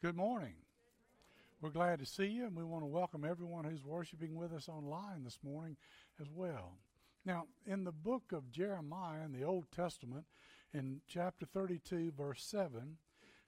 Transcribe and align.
Good 0.00 0.16
morning. 0.16 0.54
We're 1.60 1.70
glad 1.70 1.98
to 1.98 2.06
see 2.06 2.26
you, 2.26 2.46
and 2.46 2.54
we 2.54 2.62
want 2.62 2.84
to 2.84 2.86
welcome 2.86 3.24
everyone 3.24 3.64
who's 3.64 3.84
worshiping 3.84 4.36
with 4.36 4.52
us 4.52 4.68
online 4.68 5.24
this 5.24 5.40
morning 5.42 5.76
as 6.20 6.28
well. 6.32 6.74
Now, 7.24 7.46
in 7.66 7.82
the 7.82 7.90
book 7.90 8.30
of 8.30 8.52
Jeremiah 8.52 9.24
in 9.24 9.32
the 9.32 9.42
Old 9.42 9.64
Testament, 9.74 10.26
in 10.72 11.00
chapter 11.08 11.46
32, 11.46 12.12
verse 12.16 12.44
7, 12.44 12.98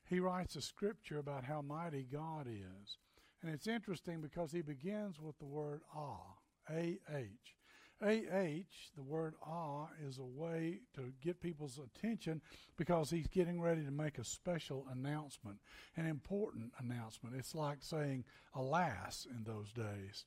he 0.05 0.19
writes 0.19 0.57
a 0.57 0.61
scripture 0.61 1.19
about 1.19 1.45
how 1.45 1.63
mighty 1.63 2.03
God 2.03 2.49
is. 2.49 2.99
And 3.43 3.55
it's 3.55 3.69
interesting 3.69 4.21
because 4.21 4.51
he 4.51 4.61
begins 4.61 5.21
with 5.21 5.39
the 5.39 5.47
word 5.47 5.83
ah, 5.95 6.35
A 6.69 6.99
H. 7.15 7.60
AH, 8.03 8.93
the 8.97 9.03
word 9.03 9.35
ah, 9.47 9.89
is 10.07 10.19
a 10.19 10.25
way 10.25 10.81
to 10.95 11.13
get 11.23 11.41
people's 11.41 11.79
attention 11.79 12.41
because 12.77 13.11
he's 13.11 13.27
getting 13.27 13.61
ready 13.61 13.85
to 13.85 13.91
make 13.91 14.19
a 14.19 14.25
special 14.25 14.87
announcement, 14.91 15.59
an 15.97 16.07
important 16.07 16.73
announcement. 16.79 17.37
It's 17.37 17.55
like 17.55 17.79
saying 17.83 18.25
alas 18.55 19.27
in 19.31 19.45
those 19.45 19.71
days. 19.73 20.25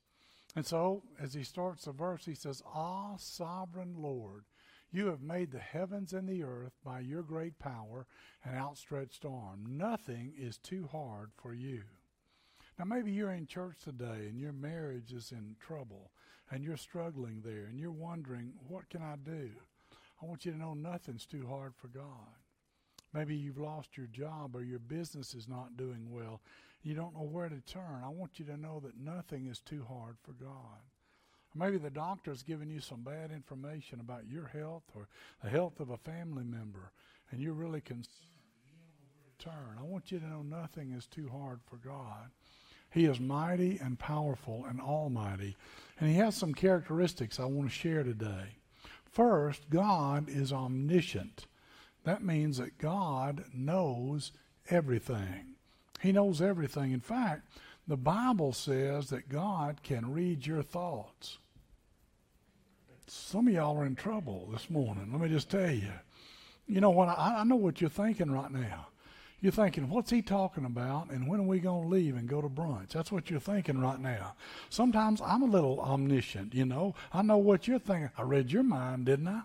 And 0.55 0.65
so, 0.65 1.03
as 1.19 1.33
he 1.33 1.43
starts 1.43 1.85
the 1.85 1.91
verse, 1.93 2.25
he 2.25 2.35
says, 2.35 2.61
Ah, 2.65 3.15
sovereign 3.17 3.95
Lord, 3.97 4.45
you 4.91 5.07
have 5.07 5.21
made 5.21 5.51
the 5.51 5.59
heavens 5.59 6.13
and 6.13 6.29
the 6.29 6.43
earth 6.43 6.73
by 6.83 6.99
your 6.99 7.23
great 7.23 7.57
power 7.57 8.05
and 8.43 8.55
outstretched 8.55 9.25
arm. 9.25 9.65
Nothing 9.67 10.33
is 10.37 10.59
too 10.59 10.87
hard 10.91 11.31
for 11.35 11.53
you. 11.53 11.83
Now, 12.79 12.85
maybe 12.85 13.11
you're 13.11 13.31
in 13.31 13.45
church 13.45 13.77
today 13.83 14.27
and 14.27 14.39
your 14.39 14.53
marriage 14.53 15.13
is 15.13 15.31
in 15.31 15.55
trouble 15.59 16.11
and 16.49 16.63
you're 16.63 16.77
struggling 16.77 17.41
there 17.43 17.65
and 17.65 17.79
you're 17.79 17.91
wondering, 17.91 18.53
what 18.67 18.89
can 18.89 19.01
I 19.01 19.15
do? 19.23 19.49
I 20.21 20.25
want 20.25 20.45
you 20.45 20.51
to 20.51 20.57
know 20.57 20.73
nothing's 20.73 21.25
too 21.25 21.45
hard 21.47 21.73
for 21.75 21.87
God. 21.87 22.37
Maybe 23.13 23.35
you've 23.35 23.59
lost 23.59 23.95
your 23.95 24.07
job 24.07 24.55
or 24.55 24.63
your 24.63 24.79
business 24.79 25.35
is 25.35 25.47
not 25.47 25.77
doing 25.77 26.07
well. 26.09 26.41
You 26.81 26.95
don't 26.95 27.13
know 27.13 27.23
where 27.23 27.47
to 27.47 27.61
turn. 27.61 28.01
I 28.03 28.09
want 28.09 28.39
you 28.39 28.45
to 28.45 28.57
know 28.57 28.79
that 28.83 28.99
nothing 28.99 29.47
is 29.47 29.59
too 29.59 29.85
hard 29.87 30.17
for 30.23 30.33
God. 30.33 30.81
maybe 31.55 31.77
the 31.77 31.91
doctor's 31.91 32.41
given 32.41 32.69
you 32.69 32.79
some 32.79 33.01
bad 33.03 33.31
information 33.31 33.99
about 33.99 34.27
your 34.27 34.47
health 34.47 34.83
or 34.95 35.07
the 35.43 35.49
health 35.49 35.79
of 35.79 35.91
a 35.91 35.97
family 35.97 36.43
member, 36.43 36.91
and 37.31 37.39
you're 37.39 37.53
really 37.53 37.81
concerned. 37.81 38.09
Turn. 39.37 39.77
I 39.77 39.83
want 39.83 40.11
you 40.11 40.19
to 40.19 40.27
know 40.27 40.41
nothing 40.41 40.91
is 40.91 41.05
too 41.05 41.29
hard 41.29 41.59
for 41.65 41.75
God. 41.75 42.31
He 42.93 43.05
is 43.05 43.19
mighty 43.19 43.79
and 43.79 43.97
powerful 43.97 44.65
and 44.69 44.79
almighty. 44.79 45.57
And 45.99 46.09
he 46.09 46.17
has 46.17 46.35
some 46.35 46.53
characteristics 46.53 47.39
I 47.39 47.45
want 47.45 47.69
to 47.69 47.75
share 47.75 48.03
today. 48.03 48.57
First, 49.03 49.69
God 49.71 50.29
is 50.29 50.53
omniscient. 50.53 51.47
That 52.03 52.23
means 52.23 52.57
that 52.57 52.77
God 52.77 53.45
knows 53.51 54.31
everything. 54.69 55.55
He 56.01 56.11
knows 56.11 56.39
everything. 56.39 56.91
In 56.91 56.99
fact, 56.99 57.47
the 57.87 57.97
Bible 57.97 58.53
says 58.53 59.09
that 59.09 59.27
God 59.27 59.81
can 59.81 60.13
read 60.13 60.45
your 60.45 60.61
thoughts. 60.61 61.39
Some 63.07 63.47
of 63.47 63.53
y'all 63.53 63.77
are 63.77 63.85
in 63.85 63.95
trouble 63.95 64.49
this 64.51 64.69
morning. 64.69 65.09
Let 65.11 65.21
me 65.21 65.29
just 65.29 65.49
tell 65.49 65.71
you. 65.71 65.91
You 66.67 66.79
know 66.79 66.91
what? 66.91 67.09
I, 67.09 67.37
I 67.39 67.43
know 67.43 67.55
what 67.55 67.81
you're 67.81 67.89
thinking 67.89 68.31
right 68.31 68.51
now. 68.51 68.87
You're 69.43 69.51
thinking, 69.51 69.89
what's 69.89 70.09
he 70.09 70.21
talking 70.21 70.63
about? 70.63 71.09
And 71.09 71.27
when 71.27 71.41
are 71.41 71.43
we 71.43 71.59
going 71.59 71.83
to 71.83 71.89
leave 71.89 72.15
and 72.15 72.29
go 72.29 72.41
to 72.41 72.47
brunch? 72.47 72.91
That's 72.91 73.11
what 73.11 73.29
you're 73.29 73.41
thinking 73.41 73.81
right 73.81 73.99
now. 73.99 74.35
Sometimes 74.69 75.19
I'm 75.19 75.41
a 75.41 75.47
little 75.47 75.81
omniscient, 75.81 76.53
you 76.53 76.63
know. 76.63 76.95
I 77.11 77.23
know 77.23 77.39
what 77.39 77.67
you're 77.67 77.77
thinking. 77.77 78.09
I 78.17 78.21
read 78.21 78.53
your 78.53 78.63
mind, 78.63 79.07
didn't 79.07 79.27
I? 79.27 79.41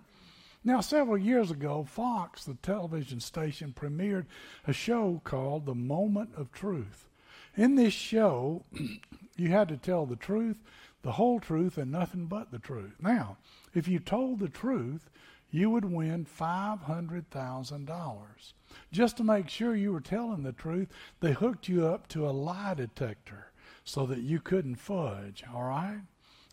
Now, 0.62 0.80
several 0.82 1.18
years 1.18 1.50
ago, 1.50 1.82
Fox, 1.82 2.44
the 2.44 2.54
television 2.54 3.18
station, 3.18 3.74
premiered 3.76 4.26
a 4.68 4.72
show 4.72 5.20
called 5.24 5.66
The 5.66 5.74
Moment 5.74 6.30
of 6.36 6.52
Truth. 6.52 7.08
In 7.56 7.74
this 7.74 7.92
show, 7.92 8.62
you 9.36 9.48
had 9.48 9.66
to 9.66 9.76
tell 9.76 10.06
the 10.06 10.14
truth, 10.14 10.58
the 11.02 11.10
whole 11.10 11.40
truth, 11.40 11.76
and 11.76 11.90
nothing 11.90 12.26
but 12.26 12.52
the 12.52 12.60
truth. 12.60 12.94
Now, 13.00 13.36
if 13.74 13.88
you 13.88 13.98
told 13.98 14.38
the 14.38 14.48
truth, 14.48 15.10
you 15.50 15.70
would 15.70 15.86
win 15.86 16.24
$500,000. 16.24 18.52
Just 18.92 19.16
to 19.18 19.24
make 19.24 19.48
sure 19.48 19.74
you 19.74 19.92
were 19.92 20.00
telling 20.00 20.42
the 20.42 20.52
truth, 20.52 20.88
they 21.20 21.32
hooked 21.32 21.68
you 21.68 21.86
up 21.86 22.08
to 22.08 22.28
a 22.28 22.30
lie 22.30 22.74
detector 22.74 23.52
so 23.84 24.06
that 24.06 24.20
you 24.20 24.40
couldn't 24.40 24.76
fudge, 24.76 25.44
all 25.54 25.64
right? 25.64 26.00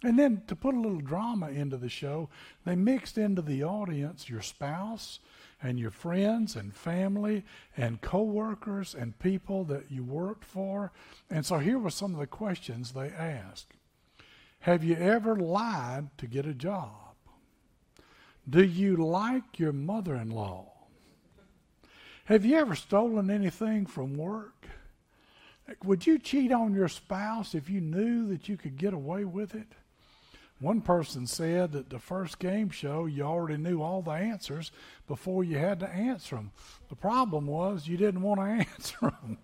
And 0.03 0.19
then 0.19 0.43
to 0.47 0.55
put 0.55 0.75
a 0.75 0.79
little 0.79 0.99
drama 0.99 1.49
into 1.49 1.77
the 1.77 1.89
show, 1.89 2.29
they 2.65 2.75
mixed 2.75 3.17
into 3.17 3.41
the 3.41 3.63
audience 3.63 4.29
your 4.29 4.41
spouse 4.41 5.19
and 5.63 5.79
your 5.79 5.91
friends 5.91 6.55
and 6.55 6.75
family 6.75 7.43
and 7.75 8.01
coworkers 8.01 8.93
and 8.93 9.17
people 9.17 9.63
that 9.65 9.89
you 9.89 10.03
worked 10.03 10.45
for. 10.45 10.91
And 11.29 11.45
so 11.45 11.57
here 11.57 11.79
were 11.79 11.89
some 11.89 12.13
of 12.13 12.19
the 12.19 12.27
questions 12.27 12.91
they 12.91 13.09
asked. 13.09 13.73
Have 14.59 14.83
you 14.83 14.95
ever 14.95 15.35
lied 15.35 16.09
to 16.17 16.27
get 16.27 16.45
a 16.45 16.53
job? 16.53 17.15
Do 18.47 18.63
you 18.63 18.95
like 18.97 19.57
your 19.59 19.73
mother 19.73 20.15
in 20.15 20.29
law? 20.29 20.74
Have 22.25 22.43
you 22.43 22.57
ever 22.57 22.73
stolen 22.73 23.29
anything 23.29 23.85
from 23.85 24.15
work? 24.15 24.65
Would 25.83 26.07
you 26.07 26.17
cheat 26.17 26.51
on 26.51 26.73
your 26.73 26.87
spouse 26.87 27.53
if 27.53 27.69
you 27.69 27.81
knew 27.81 28.27
that 28.29 28.49
you 28.49 28.57
could 28.57 28.77
get 28.77 28.95
away 28.95 29.25
with 29.25 29.53
it? 29.53 29.67
One 30.59 30.81
person 30.81 31.27
said 31.27 31.73
that 31.73 31.91
the 31.91 31.99
first 31.99 32.39
game 32.39 32.71
show 32.71 33.05
you 33.05 33.21
already 33.21 33.57
knew 33.57 33.83
all 33.83 34.01
the 34.01 34.11
answers 34.11 34.71
before 35.07 35.43
you 35.43 35.59
had 35.59 35.79
to 35.81 35.89
answer 35.89 36.35
them. 36.35 36.51
The 36.89 36.95
problem 36.95 37.45
was 37.45 37.87
you 37.87 37.97
didn't 37.97 38.23
want 38.23 38.39
to 38.39 38.45
answer 38.73 38.99
them. 39.01 39.37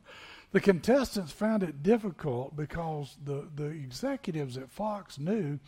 The 0.52 0.62
contestants 0.62 1.31
found 1.31 1.62
it 1.62 1.84
difficult 1.84 2.56
because 2.56 3.16
the, 3.24 3.47
the 3.56 3.66
executives 3.68 4.58
at 4.58 4.72
Fox 4.72 5.20
knew 5.20 5.59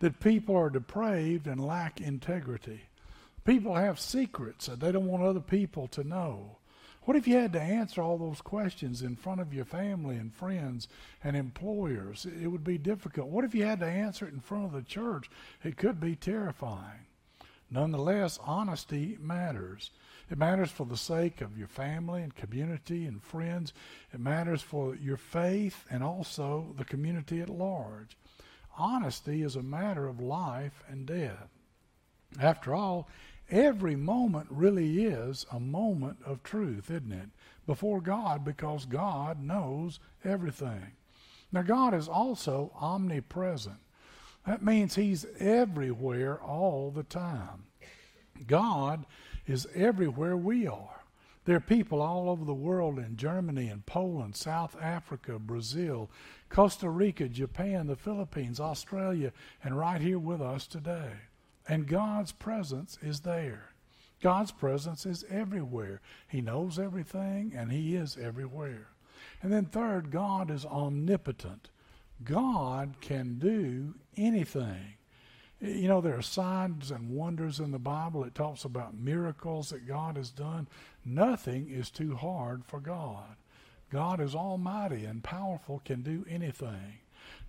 that 0.00 0.18
people 0.18 0.56
are 0.56 0.70
depraved 0.70 1.46
and 1.46 1.64
lack 1.64 2.00
integrity. 2.00 2.82
People 3.46 3.76
have 3.76 4.00
secrets 4.00 4.66
that 4.66 4.80
they 4.80 4.90
don't 4.90 5.06
want 5.06 5.22
other 5.22 5.40
people 5.40 5.86
to 5.88 6.02
know. 6.02 6.58
What 7.04 7.16
if 7.16 7.28
you 7.28 7.36
had 7.36 7.52
to 7.52 7.62
answer 7.62 8.02
all 8.02 8.18
those 8.18 8.40
questions 8.40 9.02
in 9.02 9.14
front 9.14 9.40
of 9.40 9.54
your 9.54 9.64
family 9.64 10.16
and 10.16 10.34
friends 10.34 10.88
and 11.22 11.36
employers? 11.36 12.26
It 12.26 12.48
would 12.48 12.64
be 12.64 12.76
difficult. 12.76 13.28
What 13.28 13.44
if 13.44 13.54
you 13.54 13.64
had 13.64 13.78
to 13.78 13.86
answer 13.86 14.26
it 14.26 14.34
in 14.34 14.40
front 14.40 14.64
of 14.64 14.72
the 14.72 14.82
church? 14.82 15.30
It 15.62 15.76
could 15.76 16.00
be 16.00 16.16
terrifying. 16.16 17.06
Nonetheless, 17.70 18.40
honesty 18.42 19.16
matters. 19.20 19.92
It 20.28 20.38
matters 20.38 20.72
for 20.72 20.84
the 20.84 20.96
sake 20.96 21.40
of 21.40 21.56
your 21.56 21.68
family 21.68 22.22
and 22.22 22.34
community 22.34 23.06
and 23.06 23.22
friends. 23.22 23.72
It 24.12 24.18
matters 24.18 24.62
for 24.62 24.96
your 24.96 25.16
faith 25.16 25.84
and 25.88 26.02
also 26.02 26.74
the 26.76 26.84
community 26.84 27.40
at 27.40 27.48
large. 27.48 28.16
Honesty 28.76 29.42
is 29.42 29.54
a 29.54 29.62
matter 29.62 30.08
of 30.08 30.20
life 30.20 30.82
and 30.88 31.06
death. 31.06 31.48
After 32.40 32.74
all, 32.74 33.08
every 33.50 33.96
moment 33.96 34.46
really 34.50 35.04
is 35.04 35.46
a 35.52 35.60
moment 35.60 36.18
of 36.24 36.42
truth, 36.42 36.90
isn't 36.90 37.12
it? 37.12 37.28
Before 37.66 38.00
God, 38.00 38.44
because 38.44 38.84
God 38.86 39.42
knows 39.42 39.98
everything. 40.24 40.92
Now, 41.52 41.62
God 41.62 41.94
is 41.94 42.08
also 42.08 42.72
omnipresent. 42.80 43.78
That 44.46 44.62
means 44.62 44.94
He's 44.94 45.26
everywhere 45.38 46.40
all 46.40 46.90
the 46.90 47.02
time. 47.02 47.64
God 48.46 49.06
is 49.46 49.66
everywhere 49.74 50.36
we 50.36 50.66
are. 50.66 51.02
There 51.44 51.56
are 51.56 51.60
people 51.60 52.02
all 52.02 52.28
over 52.28 52.44
the 52.44 52.54
world 52.54 52.98
in 52.98 53.16
Germany 53.16 53.68
and 53.68 53.86
Poland, 53.86 54.34
South 54.34 54.76
Africa, 54.80 55.38
Brazil, 55.38 56.10
Costa 56.48 56.90
Rica, 56.90 57.28
Japan, 57.28 57.86
the 57.86 57.94
Philippines, 57.94 58.58
Australia, 58.58 59.32
and 59.62 59.78
right 59.78 60.00
here 60.00 60.18
with 60.18 60.40
us 60.40 60.66
today. 60.66 61.12
And 61.68 61.86
God's 61.86 62.32
presence 62.32 62.98
is 63.02 63.20
there. 63.20 63.70
God's 64.22 64.52
presence 64.52 65.04
is 65.04 65.24
everywhere. 65.28 66.00
He 66.28 66.40
knows 66.40 66.78
everything 66.78 67.52
and 67.56 67.70
He 67.70 67.96
is 67.96 68.16
everywhere. 68.16 68.88
And 69.42 69.52
then, 69.52 69.66
third, 69.66 70.10
God 70.10 70.50
is 70.50 70.64
omnipotent. 70.64 71.70
God 72.24 72.96
can 73.00 73.38
do 73.38 73.94
anything. 74.16 74.94
You 75.60 75.88
know, 75.88 76.00
there 76.00 76.18
are 76.18 76.22
signs 76.22 76.90
and 76.90 77.10
wonders 77.10 77.60
in 77.60 77.70
the 77.70 77.78
Bible. 77.78 78.24
It 78.24 78.34
talks 78.34 78.64
about 78.64 78.96
miracles 78.96 79.70
that 79.70 79.86
God 79.86 80.16
has 80.16 80.30
done. 80.30 80.68
Nothing 81.04 81.68
is 81.70 81.90
too 81.90 82.14
hard 82.14 82.64
for 82.64 82.80
God. 82.80 83.36
God 83.90 84.20
is 84.20 84.34
almighty 84.34 85.04
and 85.04 85.22
powerful, 85.22 85.80
can 85.84 86.02
do 86.02 86.26
anything. 86.28 86.98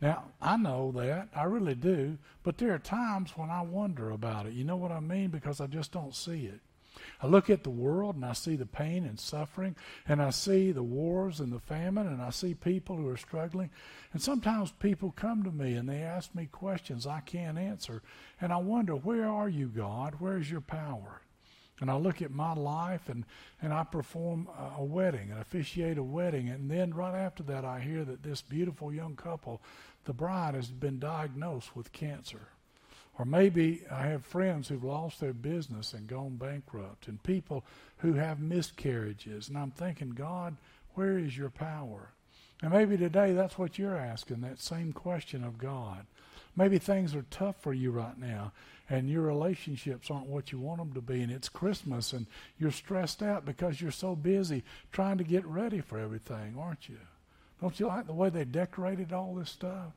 Now, 0.02 0.26
I 0.42 0.58
know 0.58 0.92
that. 0.94 1.30
I 1.36 1.44
really 1.44 1.76
do. 1.76 2.18
But 2.44 2.58
there 2.58 2.74
are 2.74 2.80
times 2.80 3.32
when 3.36 3.50
I 3.50 3.62
wonder 3.62 4.12
about 4.12 4.46
it. 4.46 4.54
You 4.54 4.64
know 4.64 4.78
what 4.78 4.92
I 4.92 5.00
mean? 5.00 5.30
Because 5.30 5.60
I 5.60 5.68
just 5.68 5.92
don't 5.92 6.16
see 6.16 6.46
it. 6.46 6.60
I 7.22 7.28
look 7.28 7.50
at 7.50 7.64
the 7.64 7.70
world 7.70 8.16
and 8.16 8.26
I 8.26 8.34
see 8.34 8.56
the 8.56 8.66
pain 8.66 9.06
and 9.06 9.20
suffering, 9.20 9.76
and 10.08 10.22
I 10.22 10.30
see 10.32 10.72
the 10.72 10.84
wars 10.84 11.40
and 11.40 11.52
the 11.52 11.60
famine, 11.60 12.08
and 12.08 12.22
I 12.22 12.30
see 12.30 12.54
people 12.54 12.96
who 12.96 13.08
are 13.08 13.18
struggling. 13.18 13.70
And 14.14 14.22
sometimes 14.22 14.72
people 14.72 15.14
come 15.16 15.44
to 15.44 15.52
me 15.52 15.74
and 15.76 15.88
they 15.88 16.02
ask 16.02 16.34
me 16.34 16.48
questions 16.48 17.06
I 17.06 17.20
can't 17.22 17.58
answer. 17.58 18.02
And 18.42 18.52
I 18.52 18.58
wonder, 18.58 18.96
where 18.96 19.28
are 19.28 19.50
you, 19.50 19.68
God? 19.68 20.16
Where's 20.20 20.50
your 20.50 20.62
power? 20.62 21.22
And 21.80 21.92
I 21.92 21.96
look 21.96 22.22
at 22.22 22.32
my 22.32 22.54
life 22.54 23.10
and, 23.10 23.24
and 23.62 23.74
I 23.74 23.84
perform 23.84 24.48
a, 24.58 24.82
a 24.82 24.84
wedding 24.84 25.32
and 25.32 25.40
officiate 25.40 25.98
a 25.98 26.04
wedding, 26.04 26.50
and 26.50 26.70
then 26.70 26.94
right 26.94 27.16
after 27.16 27.44
that, 27.44 27.66
I 27.66 27.80
hear 27.80 28.04
that 28.04 28.24
this 28.24 28.42
beautiful 28.42 28.94
young 28.94 29.16
couple, 29.16 29.62
the 30.06 30.14
bride, 30.14 30.56
has 30.56 30.70
been 30.70 31.00
diagnosed 31.00 31.76
with 31.76 31.92
cancer. 31.92 32.48
Or 33.20 33.26
maybe 33.26 33.82
I 33.92 34.08
have 34.08 34.26
friends 34.26 34.68
who've 34.68 34.84
lost 34.84 35.20
their 35.20 35.34
business 35.34 35.94
and 35.94 36.08
gone 36.08 36.36
bankrupt, 36.36 37.08
and 37.08 37.22
people 37.24 37.66
who 37.98 38.14
have 38.14 38.40
miscarriages. 38.40 39.50
And 39.50 39.58
I'm 39.58 39.72
thinking, 39.72 40.12
God, 40.12 40.56
where 40.94 41.18
is 41.18 41.38
your 41.38 41.50
power? 41.50 42.12
And 42.62 42.72
maybe 42.72 42.98
today 42.98 43.34
that's 43.34 43.58
what 43.58 43.78
you're 43.78 43.98
asking, 43.98 44.42
that 44.42 44.60
same 44.60 44.94
question 44.94 45.44
of 45.44 45.58
God. 45.58 46.06
Maybe 46.58 46.80
things 46.80 47.14
are 47.14 47.26
tough 47.30 47.62
for 47.62 47.72
you 47.72 47.92
right 47.92 48.18
now, 48.18 48.52
and 48.90 49.10
your 49.10 49.22
relationships 49.22 50.10
aren't 50.10 50.26
what 50.26 50.52
you 50.52 50.60
want 50.60 50.80
them 50.80 50.94
to 50.94 51.02
be, 51.02 51.22
and 51.22 51.32
it's 51.32 51.50
Christmas, 51.50 52.14
and 52.14 52.26
you're 52.58 52.72
stressed 52.72 53.22
out 53.22 53.46
because 53.46 53.80
you're 53.80 53.92
so 53.92 54.16
busy 54.16 54.64
trying 54.92 55.20
to 55.20 55.24
get 55.24 55.46
ready 55.46 55.82
for 55.82 56.00
everything, 56.00 56.56
aren't 56.60 56.90
you? 56.90 56.98
Don't 57.62 57.80
you 57.80 57.86
like 57.86 58.08
the 58.08 58.14
way 58.14 58.30
they 58.30 58.44
decorated 58.44 59.14
all 59.14 59.36
this 59.36 59.52
stuff? 59.52 59.94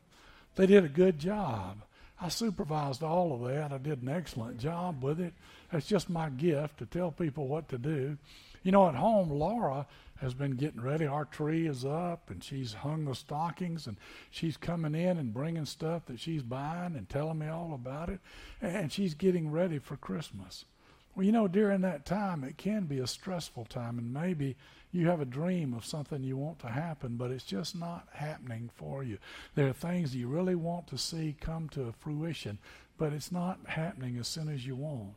They 0.56 0.66
did 0.66 0.84
a 0.84 0.88
good 0.88 1.18
job. 1.18 1.78
I 2.20 2.28
supervised 2.28 3.02
all 3.02 3.32
of 3.32 3.50
that. 3.50 3.72
I 3.72 3.78
did 3.78 4.02
an 4.02 4.10
excellent 4.10 4.58
job 4.58 5.02
with 5.02 5.18
it. 5.18 5.32
That's 5.72 5.86
just 5.86 6.10
my 6.10 6.28
gift 6.28 6.78
to 6.78 6.86
tell 6.86 7.10
people 7.10 7.48
what 7.48 7.70
to 7.70 7.78
do. 7.78 8.18
You 8.62 8.72
know, 8.72 8.88
at 8.88 8.94
home, 8.94 9.30
Laura 9.30 9.86
has 10.20 10.34
been 10.34 10.52
getting 10.52 10.82
ready. 10.82 11.06
Our 11.06 11.24
tree 11.24 11.66
is 11.66 11.84
up, 11.84 12.28
and 12.28 12.44
she's 12.44 12.74
hung 12.74 13.06
the 13.06 13.14
stockings, 13.14 13.86
and 13.86 13.96
she's 14.30 14.58
coming 14.58 14.94
in 14.94 15.16
and 15.16 15.32
bringing 15.32 15.64
stuff 15.64 16.04
that 16.06 16.20
she's 16.20 16.42
buying 16.42 16.94
and 16.94 17.08
telling 17.08 17.38
me 17.38 17.48
all 17.48 17.72
about 17.72 18.10
it. 18.10 18.20
And 18.60 18.92
she's 18.92 19.14
getting 19.14 19.50
ready 19.50 19.78
for 19.78 19.96
Christmas. 19.96 20.66
Well, 21.14 21.24
you 21.24 21.32
know, 21.32 21.48
during 21.48 21.80
that 21.80 22.04
time, 22.04 22.44
it 22.44 22.58
can 22.58 22.84
be 22.84 22.98
a 22.98 23.06
stressful 23.06 23.64
time, 23.64 23.98
and 23.98 24.12
maybe 24.12 24.56
you 24.92 25.08
have 25.08 25.20
a 25.20 25.24
dream 25.24 25.72
of 25.72 25.86
something 25.86 26.22
you 26.22 26.36
want 26.36 26.58
to 26.60 26.68
happen, 26.68 27.16
but 27.16 27.30
it's 27.30 27.44
just 27.44 27.74
not 27.74 28.08
happening 28.12 28.70
for 28.74 29.02
you. 29.02 29.18
There 29.54 29.68
are 29.68 29.72
things 29.72 30.14
you 30.14 30.28
really 30.28 30.54
want 30.54 30.86
to 30.88 30.98
see 30.98 31.36
come 31.40 31.68
to 31.70 31.94
fruition, 31.98 32.58
but 32.98 33.12
it's 33.12 33.32
not 33.32 33.58
happening 33.66 34.18
as 34.18 34.28
soon 34.28 34.48
as 34.48 34.66
you 34.66 34.76
want. 34.76 35.14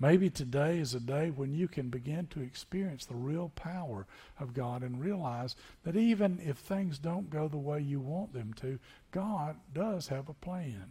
Maybe 0.00 0.30
today 0.30 0.78
is 0.78 0.94
a 0.94 1.00
day 1.00 1.28
when 1.28 1.52
you 1.52 1.68
can 1.68 1.90
begin 1.90 2.26
to 2.28 2.40
experience 2.40 3.04
the 3.04 3.14
real 3.14 3.50
power 3.54 4.06
of 4.38 4.54
God 4.54 4.82
and 4.82 4.98
realize 4.98 5.56
that 5.84 5.94
even 5.94 6.40
if 6.42 6.56
things 6.56 6.98
don't 6.98 7.28
go 7.28 7.48
the 7.48 7.58
way 7.58 7.80
you 7.80 8.00
want 8.00 8.32
them 8.32 8.54
to, 8.54 8.78
God 9.10 9.56
does 9.74 10.08
have 10.08 10.30
a 10.30 10.34
plan. 10.34 10.86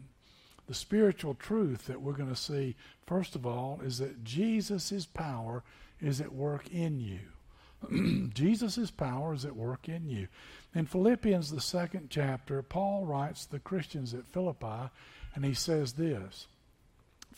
The 0.67 0.75
spiritual 0.75 1.33
truth 1.33 1.87
that 1.87 1.99
we're 1.99 2.13
going 2.13 2.29
to 2.29 2.35
see, 2.35 2.75
first 3.07 3.35
of 3.35 3.47
all, 3.47 3.81
is 3.83 3.97
that 3.97 4.23
Jesus' 4.23 5.07
power 5.07 5.63
is 5.99 6.21
at 6.21 6.31
work 6.31 6.69
in 6.69 6.99
you. 6.99 8.29
Jesus' 8.35 8.91
power 8.91 9.33
is 9.33 9.43
at 9.43 9.55
work 9.55 9.89
in 9.89 10.07
you. 10.07 10.27
In 10.75 10.85
Philippians, 10.85 11.49
the 11.49 11.61
second 11.61 12.11
chapter, 12.11 12.61
Paul 12.61 13.05
writes 13.05 13.45
to 13.45 13.53
the 13.53 13.59
Christians 13.59 14.13
at 14.13 14.27
Philippi, 14.27 14.91
and 15.33 15.43
he 15.43 15.55
says 15.55 15.93
this 15.93 16.45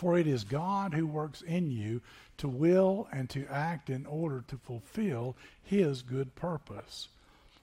For 0.01 0.17
it 0.17 0.25
is 0.25 0.43
God 0.43 0.95
who 0.95 1.05
works 1.05 1.43
in 1.43 1.69
you 1.69 2.01
to 2.37 2.47
will 2.47 3.07
and 3.11 3.29
to 3.29 3.45
act 3.45 3.87
in 3.91 4.07
order 4.07 4.43
to 4.47 4.57
fulfill 4.57 5.37
his 5.61 6.01
good 6.01 6.33
purpose. 6.33 7.09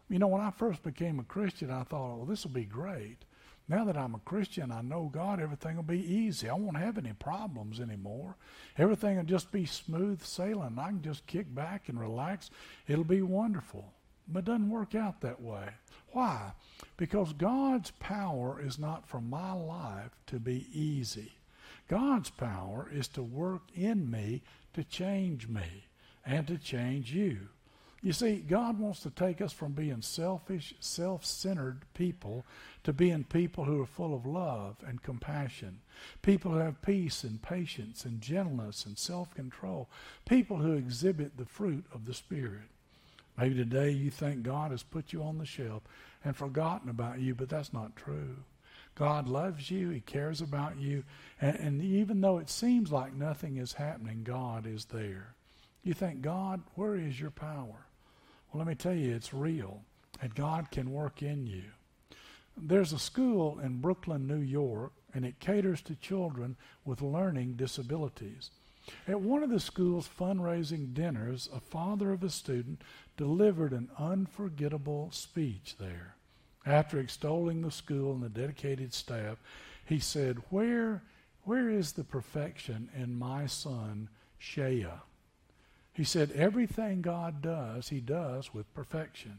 You 0.09 0.21
know, 0.21 0.29
when 0.29 0.41
I 0.41 0.53
first 0.53 0.85
became 0.85 1.19
a 1.19 1.25
Christian, 1.25 1.69
I 1.69 1.83
thought, 1.83 2.17
well, 2.17 2.27
this 2.27 2.45
will 2.45 2.53
be 2.53 2.65
great. 2.65 3.17
Now 3.67 3.85
that 3.87 3.97
I'm 3.97 4.15
a 4.15 4.21
Christian, 4.21 4.71
I 4.71 4.83
know 4.83 5.11
God, 5.13 5.41
everything 5.41 5.75
will 5.75 5.83
be 5.83 6.15
easy. 6.15 6.49
I 6.49 6.55
won't 6.55 6.77
have 6.77 6.97
any 6.97 7.13
problems 7.13 7.81
anymore. 7.81 8.37
Everything 8.77 9.17
will 9.17 9.25
just 9.25 9.51
be 9.51 9.67
smooth 9.67 10.23
sailing. 10.23 10.79
I 10.79 10.91
can 10.91 11.03
just 11.03 11.27
kick 11.27 11.53
back 11.53 11.89
and 11.89 11.99
relax. 11.99 12.53
It'll 12.87 13.03
be 13.03 13.23
wonderful. 13.23 13.93
But 14.29 14.41
it 14.41 14.45
doesn't 14.45 14.71
work 14.71 14.95
out 14.95 15.23
that 15.23 15.43
way. 15.43 15.71
Why? 16.13 16.53
Because 16.97 17.33
God's 17.33 17.91
power 17.99 18.63
is 18.65 18.79
not 18.79 19.09
for 19.09 19.21
my 19.21 19.51
life 19.51 20.13
to 20.29 20.39
be 20.39 20.69
easy. 20.73 21.33
God's 21.89 22.31
power 22.31 22.89
is 22.93 23.09
to 23.09 23.23
work 23.23 23.63
in 23.75 24.11
me 24.11 24.43
to 24.75 24.85
change 24.85 25.49
me 25.49 25.87
and 26.25 26.47
to 26.47 26.59
change 26.59 27.13
you. 27.13 27.49
You 28.01 28.13
see, 28.13 28.37
God 28.37 28.79
wants 28.79 29.01
to 29.01 29.11
take 29.11 29.41
us 29.41 29.53
from 29.53 29.73
being 29.73 30.03
selfish, 30.03 30.73
self 30.79 31.25
centered 31.25 31.81
people 31.95 32.45
to 32.85 32.93
being 32.93 33.25
people 33.25 33.65
who 33.65 33.83
are 33.83 33.87
full 33.87 34.15
of 34.15 34.25
love 34.25 34.77
and 34.87 35.03
compassion, 35.03 35.81
people 36.23 36.53
who 36.53 36.59
have 36.59 36.81
peace 36.81 37.25
and 37.25 37.43
patience 37.43 38.05
and 38.05 38.21
gentleness 38.21 38.87
and 38.87 38.97
self 38.97 39.35
control, 39.35 39.89
people 40.29 40.59
who 40.59 40.75
exhibit 40.75 41.37
the 41.37 41.45
fruit 41.45 41.85
of 41.93 42.05
the 42.05 42.15
Spirit. 42.15 42.69
Maybe 43.37 43.57
today 43.57 43.91
you 43.91 44.11
think 44.11 44.43
God 44.45 44.71
has 44.71 44.83
put 44.85 45.13
you 45.13 45.23
on 45.23 45.39
the 45.39 45.47
shelf 45.47 45.83
and 46.25 46.37
forgotten 46.37 46.89
about 46.89 47.19
you, 47.19 47.35
but 47.35 47.49
that's 47.49 47.73
not 47.73 47.97
true. 47.97 48.37
God 48.99 49.29
loves 49.29 49.71
you, 49.71 49.91
He 49.91 50.01
cares 50.01 50.41
about 50.41 50.77
you, 50.77 51.05
and, 51.41 51.57
and 51.57 51.83
even 51.83 52.21
though 52.21 52.39
it 52.39 52.51
seems 52.51 52.91
like 52.91 53.15
nothing 53.15 53.57
is 53.57 53.75
happening, 53.75 54.25
God 54.25 54.67
is 54.67 54.87
there. 54.87 55.35
You 55.85 55.95
think, 55.95 56.21
God, 56.21 56.63
where 56.75 56.97
is 56.97 57.21
your 57.21 57.31
power? 57.31 57.87
Well, 58.51 58.59
let 58.59 58.67
me 58.67 58.75
tell 58.75 58.95
you, 58.95 59.15
it's 59.15 59.33
real, 59.33 59.83
and 60.21 60.35
God 60.35 60.73
can 60.73 60.93
work 60.93 61.23
in 61.23 61.47
you. 61.47 61.63
There's 62.57 62.93
a 62.93 62.99
school 62.99 63.61
in 63.61 63.81
Brooklyn, 63.81 64.27
New 64.27 64.41
York, 64.41 64.93
and 65.15 65.25
it 65.25 65.39
caters 65.39 65.81
to 65.83 65.95
children 65.95 66.57
with 66.85 67.01
learning 67.01 67.53
disabilities. 67.55 68.51
At 69.07 69.21
one 69.21 69.45
of 69.45 69.51
the 69.51 69.61
school's 69.61 70.09
fundraising 70.09 70.93
dinners, 70.93 71.49
a 71.55 71.61
father 71.61 72.11
of 72.11 72.25
a 72.25 72.31
student 72.31 72.83
delivered 73.17 73.73
an 73.73 73.91
unforgettable 73.97 75.11
speech 75.13 75.77
there. 75.79 76.17
After 76.67 76.99
extolling 76.99 77.63
the 77.63 77.71
school 77.71 78.13
and 78.13 78.23
the 78.23 78.29
dedicated 78.29 78.93
staff, 78.93 79.39
he 79.85 79.99
said, 79.99 80.39
Where, 80.51 81.03
where 81.45 81.71
is 81.71 81.93
the 81.93 82.05
perfection 82.05 82.91
in 82.95 83.19
my 83.19 83.47
son, 83.47 84.09
Shea? 84.39 84.87
He 85.93 86.05
said, 86.05 86.31
Everything 86.33 87.01
God 87.01 87.41
does, 87.43 87.89
He 87.89 88.01
does 88.01 88.53
with 88.53 88.73
perfection. 88.75 89.39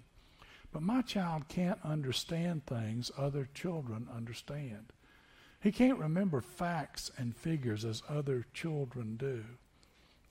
But 0.72 0.82
my 0.82 1.02
child 1.02 1.48
can't 1.48 1.80
understand 1.84 2.66
things 2.66 3.12
other 3.18 3.48
children 3.54 4.08
understand. 4.14 4.94
He 5.62 5.72
can't 5.72 5.98
remember 5.98 6.42
facts 6.42 7.12
and 7.18 7.36
figures 7.36 7.84
as 7.86 8.04
other 8.08 8.46
children 8.54 9.18
do. 9.18 9.44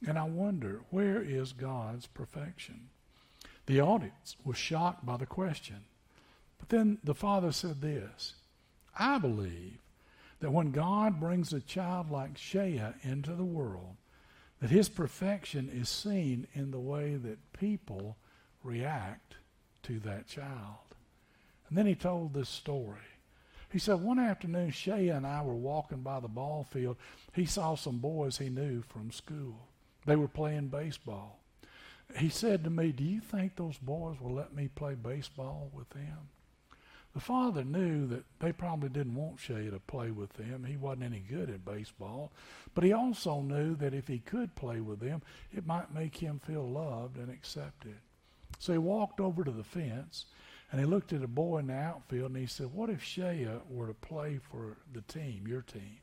And 0.07 0.19
I 0.19 0.25
wonder, 0.25 0.83
where 0.91 1.21
is 1.23 1.53
God's 1.53 2.07
perfection? 2.07 2.89
The 3.67 3.81
audience 3.81 4.37
was 4.45 4.57
shocked 4.57 5.05
by 5.05 5.17
the 5.17 5.27
question. 5.27 5.85
But 6.59 6.69
then 6.69 6.99
the 7.05 7.15
father 7.15 7.53
said 7.53 7.81
this 7.81 8.35
I 8.99 9.19
believe 9.19 9.79
that 10.41 10.53
when 10.53 10.71
God 10.71 11.21
brings 11.21 11.53
a 11.53 11.61
child 11.61 12.11
like 12.11 12.39
Shea 12.39 12.83
into 13.03 13.33
the 13.33 13.45
world, 13.45 13.97
that 14.61 14.71
his 14.71 14.89
perfection 14.89 15.69
is 15.69 15.89
seen 15.89 16.47
in 16.55 16.71
the 16.71 16.81
way 16.81 17.15
that 17.15 17.53
people 17.53 18.17
react 18.63 19.37
to 19.85 20.01
that 20.01 20.27
child. 20.27 20.77
And 21.69 21.77
then 21.77 21.87
he 21.87 21.95
told 21.95 22.35
this 22.35 22.49
story. 22.49 22.99
He 23.71 23.79
said, 23.79 24.01
One 24.01 24.19
afternoon, 24.19 24.71
Shea 24.71 25.09
and 25.09 25.27
I 25.27 25.43
were 25.43 25.55
walking 25.55 26.01
by 26.01 26.21
the 26.21 26.29
ball 26.29 26.67
field. 26.71 26.97
He 27.35 27.45
saw 27.45 27.75
some 27.75 27.99
boys 27.99 28.39
he 28.39 28.49
knew 28.49 28.83
from 28.83 29.13
school. 29.13 29.69
They 30.07 30.17
were 30.17 30.29
playing 30.29 30.69
baseball. 30.69 31.41
He 32.17 32.31
said 32.31 32.65
to 32.65 32.71
me, 32.71 32.93
Do 32.93 33.05
you 33.05 33.21
think 33.21 33.57
those 33.57 33.77
boys 33.77 34.21
will 34.21 34.33
let 34.33 34.55
me 34.55 34.69
play 34.75 34.95
baseball 34.95 35.71
with 35.75 35.91
them? 35.91 36.31
The 37.15 37.21
father 37.21 37.65
knew 37.65 38.07
that 38.07 38.25
they 38.39 38.53
probably 38.53 38.91
didn't 38.91 39.15
want 39.15 39.41
Shea 39.41 39.71
to 39.71 39.81
play 39.81 40.11
with 40.11 40.35
them. 40.35 40.65
He 40.65 40.77
wasn't 40.77 41.05
any 41.05 41.21
good 41.21 41.51
at 41.51 41.65
baseball. 41.65 42.33
But 42.75 42.85
he 42.85 42.93
also 42.93 43.41
knew 43.41 43.75
that 43.77 43.95
if 43.95 44.07
he 44.07 44.19
could 44.19 44.55
play 44.55 44.81
with 44.81 45.01
them, 45.01 45.23
it 45.53 45.67
might 45.67 45.93
make 45.93 46.17
him 46.17 46.39
feel 46.39 46.69
loved 46.69 47.17
and 47.17 47.31
accepted. 47.31 47.97
So 48.59 48.73
he 48.73 48.79
walked 48.79 49.21
over 49.21 49.43
to 49.43 49.51
the 49.51 49.65
fence 49.65 50.27
and 50.71 50.81
he 50.81 50.87
looked 50.87 51.13
at 51.13 51.23
a 51.23 51.29
boy 51.29 51.59
in 51.59 51.69
the 51.69 51.75
outfield 51.75 52.33
and 52.33 52.37
he 52.37 52.47
said, 52.47 52.73
What 52.73 52.91
if 52.91 53.03
Shea 53.03 53.49
were 53.71 53.87
to 53.87 53.95
play 53.95 54.39
for 54.51 54.77
the 54.93 55.01
team, 55.03 55.47
your 55.49 55.63
team? 55.63 55.99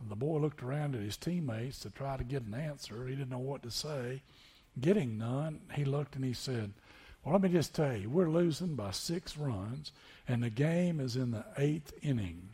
And 0.00 0.10
the 0.10 0.16
boy 0.16 0.38
looked 0.38 0.62
around 0.62 0.94
at 0.94 1.02
his 1.02 1.16
teammates 1.16 1.78
to 1.80 1.90
try 1.90 2.16
to 2.16 2.24
get 2.24 2.42
an 2.42 2.54
answer. 2.54 3.06
He 3.06 3.14
didn't 3.14 3.30
know 3.30 3.38
what 3.38 3.62
to 3.62 3.70
say. 3.70 4.22
Getting 4.80 5.18
none, 5.18 5.60
he 5.74 5.84
looked 5.84 6.14
and 6.14 6.24
he 6.24 6.32
said, 6.32 6.72
well, 7.24 7.34
let 7.34 7.42
me 7.42 7.48
just 7.50 7.74
tell 7.74 7.96
you, 7.96 8.08
we're 8.08 8.30
losing 8.30 8.74
by 8.74 8.92
six 8.92 9.36
runs, 9.36 9.92
and 10.26 10.42
the 10.42 10.50
game 10.50 11.00
is 11.00 11.16
in 11.16 11.30
the 11.30 11.44
eighth 11.58 11.92
inning. 12.02 12.50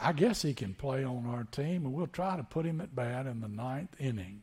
I 0.00 0.12
guess 0.12 0.42
he 0.42 0.54
can 0.54 0.74
play 0.74 1.02
on 1.02 1.26
our 1.26 1.44
team, 1.44 1.84
and 1.84 1.92
we'll 1.92 2.06
try 2.06 2.36
to 2.36 2.44
put 2.44 2.64
him 2.64 2.80
at 2.80 2.94
bat 2.94 3.26
in 3.26 3.40
the 3.40 3.48
ninth 3.48 3.96
inning. 3.98 4.42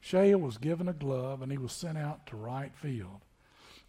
Shea 0.00 0.34
was 0.36 0.58
given 0.58 0.88
a 0.88 0.92
glove, 0.92 1.42
and 1.42 1.50
he 1.50 1.58
was 1.58 1.72
sent 1.72 1.98
out 1.98 2.26
to 2.26 2.36
right 2.36 2.72
field. 2.76 3.22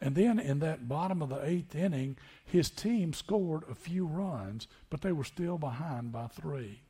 And 0.02 0.16
then 0.16 0.40
in 0.40 0.60
that 0.60 0.88
bottom 0.88 1.22
of 1.22 1.30
the 1.30 1.46
eighth 1.46 1.76
inning, 1.76 2.18
his 2.46 2.70
team 2.70 3.14
scored 3.14 3.64
a 3.70 3.76
few 3.76 4.08
runs, 4.08 4.68
but 4.90 5.02
they 5.02 5.12
were 5.12 5.24
still 5.24 5.58
behind 5.58 6.12
by 6.12 6.28
three. 6.28 6.82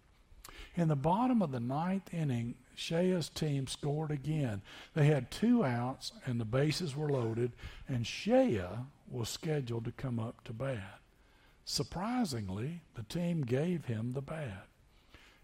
In 0.76 0.88
the 0.88 0.96
bottom 0.96 1.42
of 1.42 1.52
the 1.52 1.60
ninth 1.60 2.14
inning, 2.14 2.56
Shea's 2.76 3.30
team 3.30 3.68
scored 3.68 4.12
again. 4.12 4.62
They 4.94 5.06
had 5.06 5.32
two 5.32 5.66
outs 5.66 6.12
and 6.26 6.40
the 6.40 6.46
bases 6.46 6.96
were 6.96 7.10
loaded, 7.10 7.52
and 7.88 8.08
Shea 8.08 8.62
was 9.10 9.30
scheduled 9.30 9.86
to 9.86 9.92
come 9.92 10.20
up 10.20 10.44
to 10.46 10.54
bat. 10.54 11.02
Surprisingly, 11.66 12.82
the 12.96 13.04
team 13.04 13.42
gave 13.42 13.86
him 13.86 14.14
the 14.14 14.22
bat. 14.22 14.68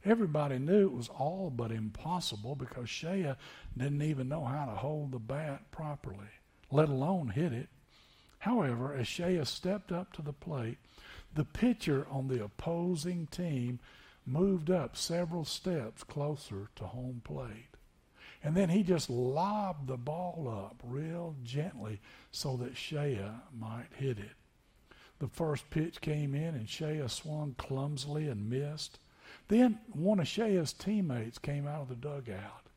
Everybody 0.06 0.60
knew 0.60 0.86
it 0.86 0.94
was 0.94 1.10
all 1.10 1.50
but 1.50 1.72
impossible 1.72 2.56
because 2.56 2.90
Shea 2.90 3.36
didn't 3.76 4.02
even 4.02 4.30
know 4.30 4.46
how 4.46 4.66
to 4.66 4.72
hold 4.72 5.12
the 5.12 5.20
bat 5.20 5.72
properly, 5.72 6.30
let 6.72 6.90
alone 6.90 7.30
hit 7.30 7.54
it. 7.54 7.70
However, 8.40 8.94
as 8.94 9.08
Shea 9.08 9.44
stepped 9.46 9.92
up 9.92 10.14
to 10.14 10.22
the 10.22 10.34
plate, 10.34 10.78
the 11.34 11.44
pitcher 11.44 12.06
on 12.10 12.28
the 12.28 12.44
opposing 12.44 13.28
team 13.28 13.80
moved 14.26 14.72
up 14.72 14.98
several 14.98 15.46
steps 15.46 16.04
closer 16.04 16.70
to 16.76 16.86
home 16.86 17.22
plate. 17.24 17.76
And 18.44 18.56
then 18.56 18.70
he 18.70 18.84
just 18.84 19.10
lobbed 19.10 19.88
the 19.88 19.98
ball 19.98 20.48
up 20.48 20.82
real 20.84 21.36
gently 21.44 22.00
so 22.32 22.56
that 22.58 22.78
Shea 22.78 23.20
might 23.58 23.90
hit 23.96 24.20
it. 24.20 24.36
The 25.20 25.28
first 25.28 25.70
pitch 25.70 26.02
came 26.02 26.36
in 26.36 26.56
and 26.56 26.70
Shea 26.70 27.08
swung 27.08 27.56
clumsily 27.58 28.28
and 28.28 28.50
missed. 28.50 29.00
Then 29.48 29.80
one 29.92 30.20
of 30.20 30.28
Shea's 30.28 30.74
teammates 30.74 31.38
came 31.38 31.68
out 31.68 31.82
of 31.82 31.90
the 31.90 31.96
dugout. 31.96 32.68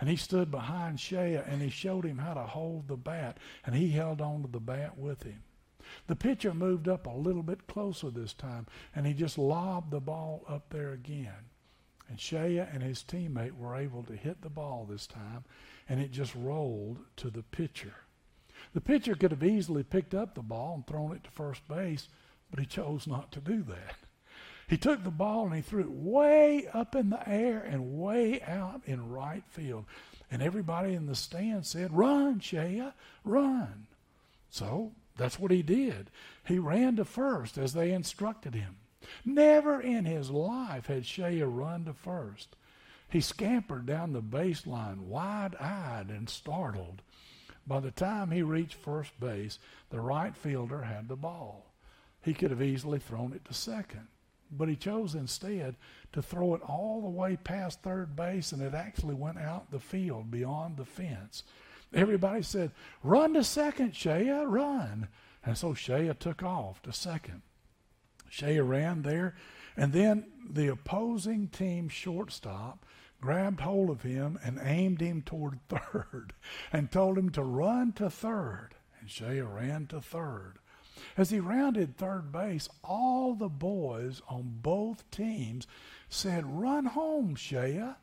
And 0.00 0.08
he 0.08 0.16
stood 0.16 0.50
behind 0.50 0.98
Shea 0.98 1.36
and 1.36 1.62
he 1.62 1.70
showed 1.70 2.04
him 2.04 2.18
how 2.18 2.34
to 2.34 2.42
hold 2.42 2.88
the 2.88 2.96
bat. 2.96 3.38
And 3.64 3.74
he 3.74 3.90
held 3.90 4.20
on 4.20 4.42
to 4.42 4.48
the 4.48 4.60
bat 4.60 4.98
with 4.98 5.22
him. 5.22 5.42
The 6.06 6.16
pitcher 6.16 6.54
moved 6.54 6.88
up 6.88 7.06
a 7.06 7.10
little 7.10 7.42
bit 7.42 7.66
closer 7.66 8.10
this 8.10 8.34
time, 8.34 8.66
and 8.94 9.06
he 9.06 9.12
just 9.12 9.38
lobbed 9.38 9.90
the 9.90 10.00
ball 10.00 10.44
up 10.48 10.70
there 10.70 10.92
again. 10.92 11.50
And 12.08 12.20
Shea 12.20 12.58
and 12.58 12.82
his 12.82 13.02
teammate 13.02 13.56
were 13.56 13.76
able 13.76 14.02
to 14.04 14.16
hit 14.16 14.42
the 14.42 14.50
ball 14.50 14.86
this 14.88 15.06
time, 15.06 15.44
and 15.88 16.00
it 16.00 16.12
just 16.12 16.34
rolled 16.34 16.98
to 17.16 17.30
the 17.30 17.42
pitcher. 17.42 17.94
The 18.72 18.80
pitcher 18.80 19.14
could 19.14 19.30
have 19.30 19.44
easily 19.44 19.82
picked 19.82 20.14
up 20.14 20.34
the 20.34 20.42
ball 20.42 20.74
and 20.74 20.86
thrown 20.86 21.14
it 21.14 21.24
to 21.24 21.30
first 21.30 21.66
base, 21.68 22.08
but 22.50 22.60
he 22.60 22.66
chose 22.66 23.06
not 23.06 23.32
to 23.32 23.40
do 23.40 23.62
that. 23.62 23.96
He 24.66 24.78
took 24.78 25.04
the 25.04 25.10
ball 25.10 25.44
and 25.44 25.54
he 25.54 25.60
threw 25.60 25.82
it 25.82 25.90
way 25.90 26.66
up 26.72 26.96
in 26.96 27.10
the 27.10 27.28
air 27.28 27.60
and 27.60 27.98
way 27.98 28.40
out 28.40 28.80
in 28.86 29.10
right 29.10 29.44
field. 29.46 29.84
And 30.30 30.40
everybody 30.40 30.94
in 30.94 31.04
the 31.04 31.14
stand 31.14 31.66
said, 31.66 31.94
Run, 31.94 32.40
Shea, 32.40 32.90
run. 33.24 33.86
So 34.48 34.92
that's 35.16 35.38
what 35.38 35.50
he 35.50 35.62
did. 35.62 36.10
He 36.46 36.58
ran 36.58 36.96
to 36.96 37.04
first 37.04 37.56
as 37.58 37.72
they 37.72 37.92
instructed 37.92 38.54
him. 38.54 38.76
Never 39.24 39.80
in 39.80 40.04
his 40.04 40.30
life 40.30 40.86
had 40.86 41.06
Shea 41.06 41.42
run 41.42 41.84
to 41.84 41.92
first. 41.92 42.56
He 43.08 43.20
scampered 43.20 43.86
down 43.86 44.12
the 44.12 44.22
baseline, 44.22 45.00
wide 45.00 45.54
eyed 45.56 46.08
and 46.08 46.28
startled. 46.28 47.02
By 47.66 47.80
the 47.80 47.90
time 47.90 48.30
he 48.30 48.42
reached 48.42 48.74
first 48.74 49.18
base, 49.20 49.58
the 49.90 50.00
right 50.00 50.36
fielder 50.36 50.82
had 50.82 51.08
the 51.08 51.16
ball. 51.16 51.72
He 52.22 52.34
could 52.34 52.50
have 52.50 52.62
easily 52.62 52.98
thrown 52.98 53.32
it 53.32 53.44
to 53.44 53.54
second, 53.54 54.08
but 54.50 54.68
he 54.68 54.76
chose 54.76 55.14
instead 55.14 55.76
to 56.12 56.22
throw 56.22 56.54
it 56.54 56.62
all 56.62 57.02
the 57.02 57.08
way 57.08 57.36
past 57.36 57.82
third 57.82 58.16
base, 58.16 58.52
and 58.52 58.62
it 58.62 58.74
actually 58.74 59.14
went 59.14 59.38
out 59.38 59.70
the 59.70 59.78
field 59.78 60.30
beyond 60.30 60.76
the 60.76 60.84
fence. 60.84 61.44
Everybody 61.94 62.42
said, 62.42 62.72
Run 63.02 63.34
to 63.34 63.44
second, 63.44 63.94
Shea, 63.94 64.28
run. 64.30 65.08
And 65.46 65.56
so 65.56 65.74
Shea 65.74 66.12
took 66.18 66.42
off 66.42 66.82
to 66.82 66.92
second. 66.92 67.42
Shea 68.28 68.58
ran 68.60 69.02
there, 69.02 69.36
and 69.76 69.92
then 69.92 70.26
the 70.50 70.68
opposing 70.68 71.48
team 71.48 71.88
shortstop 71.88 72.84
grabbed 73.20 73.60
hold 73.60 73.90
of 73.90 74.02
him 74.02 74.38
and 74.44 74.60
aimed 74.62 75.00
him 75.00 75.22
toward 75.22 75.60
third 75.68 76.32
and 76.72 76.90
told 76.90 77.16
him 77.16 77.30
to 77.30 77.42
run 77.42 77.92
to 77.92 78.10
third. 78.10 78.70
And 79.00 79.08
Shea 79.08 79.40
ran 79.40 79.86
to 79.86 80.00
third. 80.00 80.54
As 81.16 81.30
he 81.30 81.38
rounded 81.38 81.96
third 81.96 82.32
base, 82.32 82.68
all 82.82 83.34
the 83.34 83.48
boys 83.48 84.20
on 84.28 84.58
both 84.62 85.08
teams 85.10 85.66
said, 86.08 86.44
Run 86.60 86.86
home, 86.86 87.34
Shea. 87.36 87.94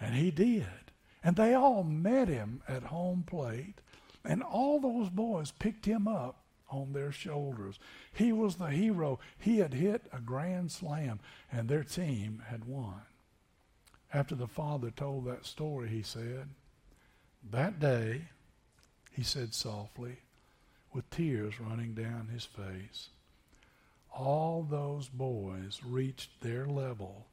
And 0.00 0.14
he 0.14 0.30
did. 0.30 0.87
And 1.22 1.36
they 1.36 1.54
all 1.54 1.82
met 1.84 2.28
him 2.28 2.62
at 2.68 2.84
home 2.84 3.24
plate, 3.26 3.74
and 4.24 4.42
all 4.42 4.80
those 4.80 5.08
boys 5.10 5.52
picked 5.52 5.86
him 5.86 6.06
up 6.06 6.36
on 6.70 6.92
their 6.92 7.12
shoulders. 7.12 7.78
He 8.12 8.32
was 8.32 8.56
the 8.56 8.66
hero. 8.66 9.18
He 9.38 9.58
had 9.58 9.74
hit 9.74 10.02
a 10.12 10.20
grand 10.20 10.70
slam, 10.70 11.20
and 11.50 11.68
their 11.68 11.84
team 11.84 12.42
had 12.48 12.64
won. 12.64 13.02
After 14.12 14.34
the 14.34 14.46
father 14.46 14.90
told 14.90 15.26
that 15.26 15.46
story, 15.46 15.88
he 15.88 16.02
said, 16.02 16.48
That 17.50 17.78
day, 17.78 18.22
he 19.12 19.22
said 19.22 19.54
softly, 19.54 20.18
with 20.92 21.10
tears 21.10 21.60
running 21.60 21.94
down 21.94 22.28
his 22.32 22.44
face, 22.44 23.08
all 24.10 24.62
those 24.62 25.08
boys 25.08 25.80
reached 25.84 26.40
their 26.40 26.66
level 26.66 27.26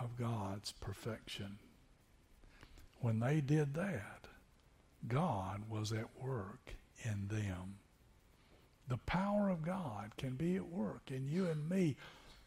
of 0.00 0.18
God's 0.18 0.72
perfection. 0.72 1.58
When 3.00 3.20
they 3.20 3.40
did 3.40 3.74
that, 3.74 4.26
God 5.06 5.62
was 5.68 5.92
at 5.92 6.08
work 6.20 6.74
in 7.04 7.28
them. 7.28 7.76
The 8.88 8.98
power 8.98 9.48
of 9.48 9.62
God 9.62 10.16
can 10.16 10.34
be 10.34 10.56
at 10.56 10.68
work 10.68 11.10
in 11.10 11.28
you 11.28 11.46
and 11.46 11.68
me 11.68 11.96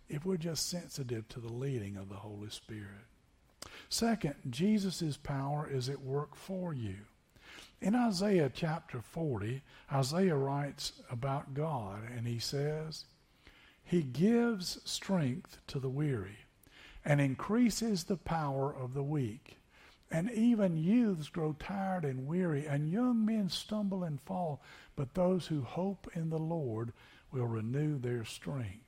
if 0.10 0.26
we're 0.26 0.38
just 0.38 0.70
sensitive 0.70 1.28
to 1.30 1.40
the 1.40 1.54
leading 1.54 1.96
of 1.96 2.10
the 2.10 2.16
Holy 2.16 2.50
Spirit. 2.50 3.06
Second, 3.90 4.36
Jesus' 4.50 5.18
power 5.18 5.70
is 5.72 5.88
at 5.88 6.02
work 6.02 6.36
for 6.36 6.74
you. 6.74 6.96
In 7.80 7.96
Isaiah 7.96 8.52
chapter 8.54 9.02
40, 9.02 9.62
Isaiah 9.92 10.36
writes 10.36 10.94
about 11.10 11.54
God, 11.54 12.02
and 12.16 12.28
he 12.28 12.40
says, 12.40 13.06
He 13.84 14.04
gives 14.04 14.80
strength 14.84 15.60
to 15.68 15.80
the 15.80 15.90
weary 15.90 16.38
and 17.06 17.20
increases 17.22 18.04
the 18.04 18.18
power 18.18 18.74
of 18.76 18.94
the 18.94 19.04
weak. 19.04 19.58
And 20.12 20.30
even 20.32 20.76
youths 20.76 21.30
grow 21.30 21.56
tired 21.58 22.04
and 22.04 22.28
weary, 22.28 22.68
and 22.68 22.92
young 22.92 23.26
men 23.26 23.50
stumble 23.50 24.04
and 24.04 24.22
fall. 24.22 24.62
But 24.98 25.14
those 25.14 25.48
who 25.48 25.62
hope 25.62 26.10
in 26.14 26.30
the 26.30 26.38
Lord 26.38 26.92
will 27.32 27.48
renew 27.48 27.98
their 27.98 28.26
strength. 28.26 28.84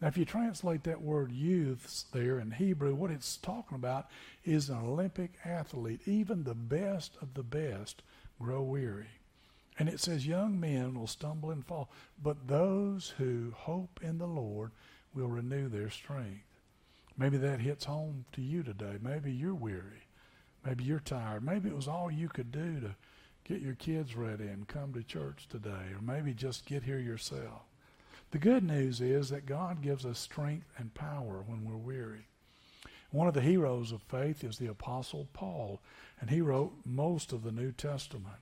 Now, 0.00 0.08
if 0.08 0.18
you 0.18 0.24
translate 0.24 0.82
that 0.82 1.00
word 1.00 1.30
youths 1.30 2.06
there 2.12 2.40
in 2.40 2.50
Hebrew, 2.50 2.92
what 2.92 3.12
it's 3.12 3.36
talking 3.36 3.76
about 3.76 4.08
is 4.44 4.68
an 4.68 4.78
Olympic 4.78 5.30
athlete. 5.44 6.00
Even 6.06 6.42
the 6.42 6.56
best 6.56 7.16
of 7.22 7.34
the 7.34 7.44
best 7.44 8.02
grow 8.40 8.62
weary. 8.62 9.06
And 9.78 9.88
it 9.88 10.00
says, 10.00 10.26
Young 10.26 10.58
men 10.58 10.98
will 10.98 11.06
stumble 11.06 11.52
and 11.52 11.64
fall, 11.64 11.88
but 12.20 12.48
those 12.48 13.14
who 13.16 13.52
hope 13.56 14.00
in 14.02 14.18
the 14.18 14.26
Lord 14.26 14.72
will 15.14 15.28
renew 15.28 15.68
their 15.68 15.88
strength. 15.88 16.42
Maybe 17.16 17.36
that 17.38 17.60
hits 17.60 17.84
home 17.84 18.24
to 18.32 18.42
you 18.42 18.64
today. 18.64 18.96
Maybe 19.00 19.32
you're 19.32 19.54
weary. 19.54 20.08
Maybe 20.64 20.84
you're 20.84 21.00
tired. 21.00 21.44
Maybe 21.44 21.68
it 21.68 21.76
was 21.76 21.88
all 21.88 22.10
you 22.10 22.28
could 22.28 22.52
do 22.52 22.80
to 22.80 22.94
get 23.44 23.60
your 23.60 23.74
kids 23.74 24.14
ready 24.14 24.46
and 24.46 24.68
come 24.68 24.92
to 24.92 25.02
church 25.02 25.48
today, 25.48 25.90
or 25.94 26.00
maybe 26.00 26.32
just 26.32 26.66
get 26.66 26.84
here 26.84 26.98
yourself. 26.98 27.62
The 28.30 28.38
good 28.38 28.62
news 28.62 29.00
is 29.00 29.28
that 29.30 29.46
God 29.46 29.82
gives 29.82 30.06
us 30.06 30.18
strength 30.18 30.66
and 30.78 30.94
power 30.94 31.44
when 31.46 31.64
we're 31.64 31.76
weary. 31.76 32.26
One 33.10 33.28
of 33.28 33.34
the 33.34 33.42
heroes 33.42 33.92
of 33.92 34.00
faith 34.02 34.42
is 34.42 34.56
the 34.56 34.68
Apostle 34.68 35.28
Paul, 35.34 35.82
and 36.20 36.30
he 36.30 36.40
wrote 36.40 36.72
most 36.86 37.32
of 37.32 37.42
the 37.42 37.52
New 37.52 37.72
Testament. 37.72 38.36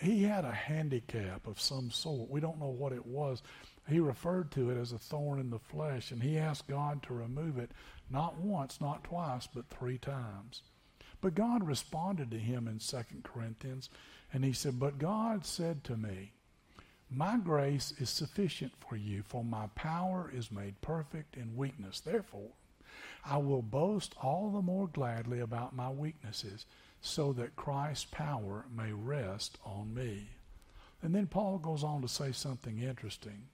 He 0.00 0.22
had 0.22 0.44
a 0.44 0.52
handicap 0.52 1.46
of 1.46 1.60
some 1.60 1.90
sort. 1.90 2.30
We 2.30 2.40
don't 2.40 2.58
know 2.58 2.68
what 2.70 2.92
it 2.92 3.04
was. 3.04 3.42
He 3.88 4.00
referred 4.00 4.50
to 4.52 4.70
it 4.70 4.78
as 4.78 4.92
a 4.92 4.98
thorn 4.98 5.40
in 5.40 5.50
the 5.50 5.58
flesh, 5.58 6.10
and 6.10 6.22
he 6.22 6.38
asked 6.38 6.68
God 6.68 7.02
to 7.02 7.14
remove 7.14 7.58
it 7.58 7.72
not 8.08 8.38
once, 8.38 8.80
not 8.80 9.04
twice, 9.04 9.46
but 9.52 9.68
three 9.68 9.98
times. 9.98 10.62
But 11.22 11.36
God 11.36 11.66
responded 11.66 12.30
to 12.32 12.38
him 12.38 12.68
in 12.68 12.78
2 12.80 12.96
Corinthians, 13.22 13.88
and 14.32 14.44
he 14.44 14.52
said, 14.52 14.78
But 14.78 14.98
God 14.98 15.46
said 15.46 15.84
to 15.84 15.96
me, 15.96 16.32
My 17.08 17.38
grace 17.38 17.94
is 17.98 18.10
sufficient 18.10 18.72
for 18.86 18.96
you, 18.96 19.22
for 19.22 19.44
my 19.44 19.68
power 19.74 20.30
is 20.34 20.52
made 20.52 20.80
perfect 20.82 21.36
in 21.36 21.56
weakness. 21.56 22.00
Therefore, 22.00 22.50
I 23.24 23.38
will 23.38 23.62
boast 23.62 24.14
all 24.20 24.50
the 24.50 24.62
more 24.62 24.88
gladly 24.88 25.38
about 25.38 25.76
my 25.76 25.88
weaknesses, 25.90 26.66
so 27.00 27.32
that 27.34 27.56
Christ's 27.56 28.06
power 28.10 28.64
may 28.76 28.92
rest 28.92 29.58
on 29.64 29.94
me. 29.94 30.28
And 31.02 31.14
then 31.14 31.28
Paul 31.28 31.58
goes 31.58 31.84
on 31.84 32.02
to 32.02 32.08
say 32.08 32.32
something 32.32 32.80
interesting. 32.80 33.46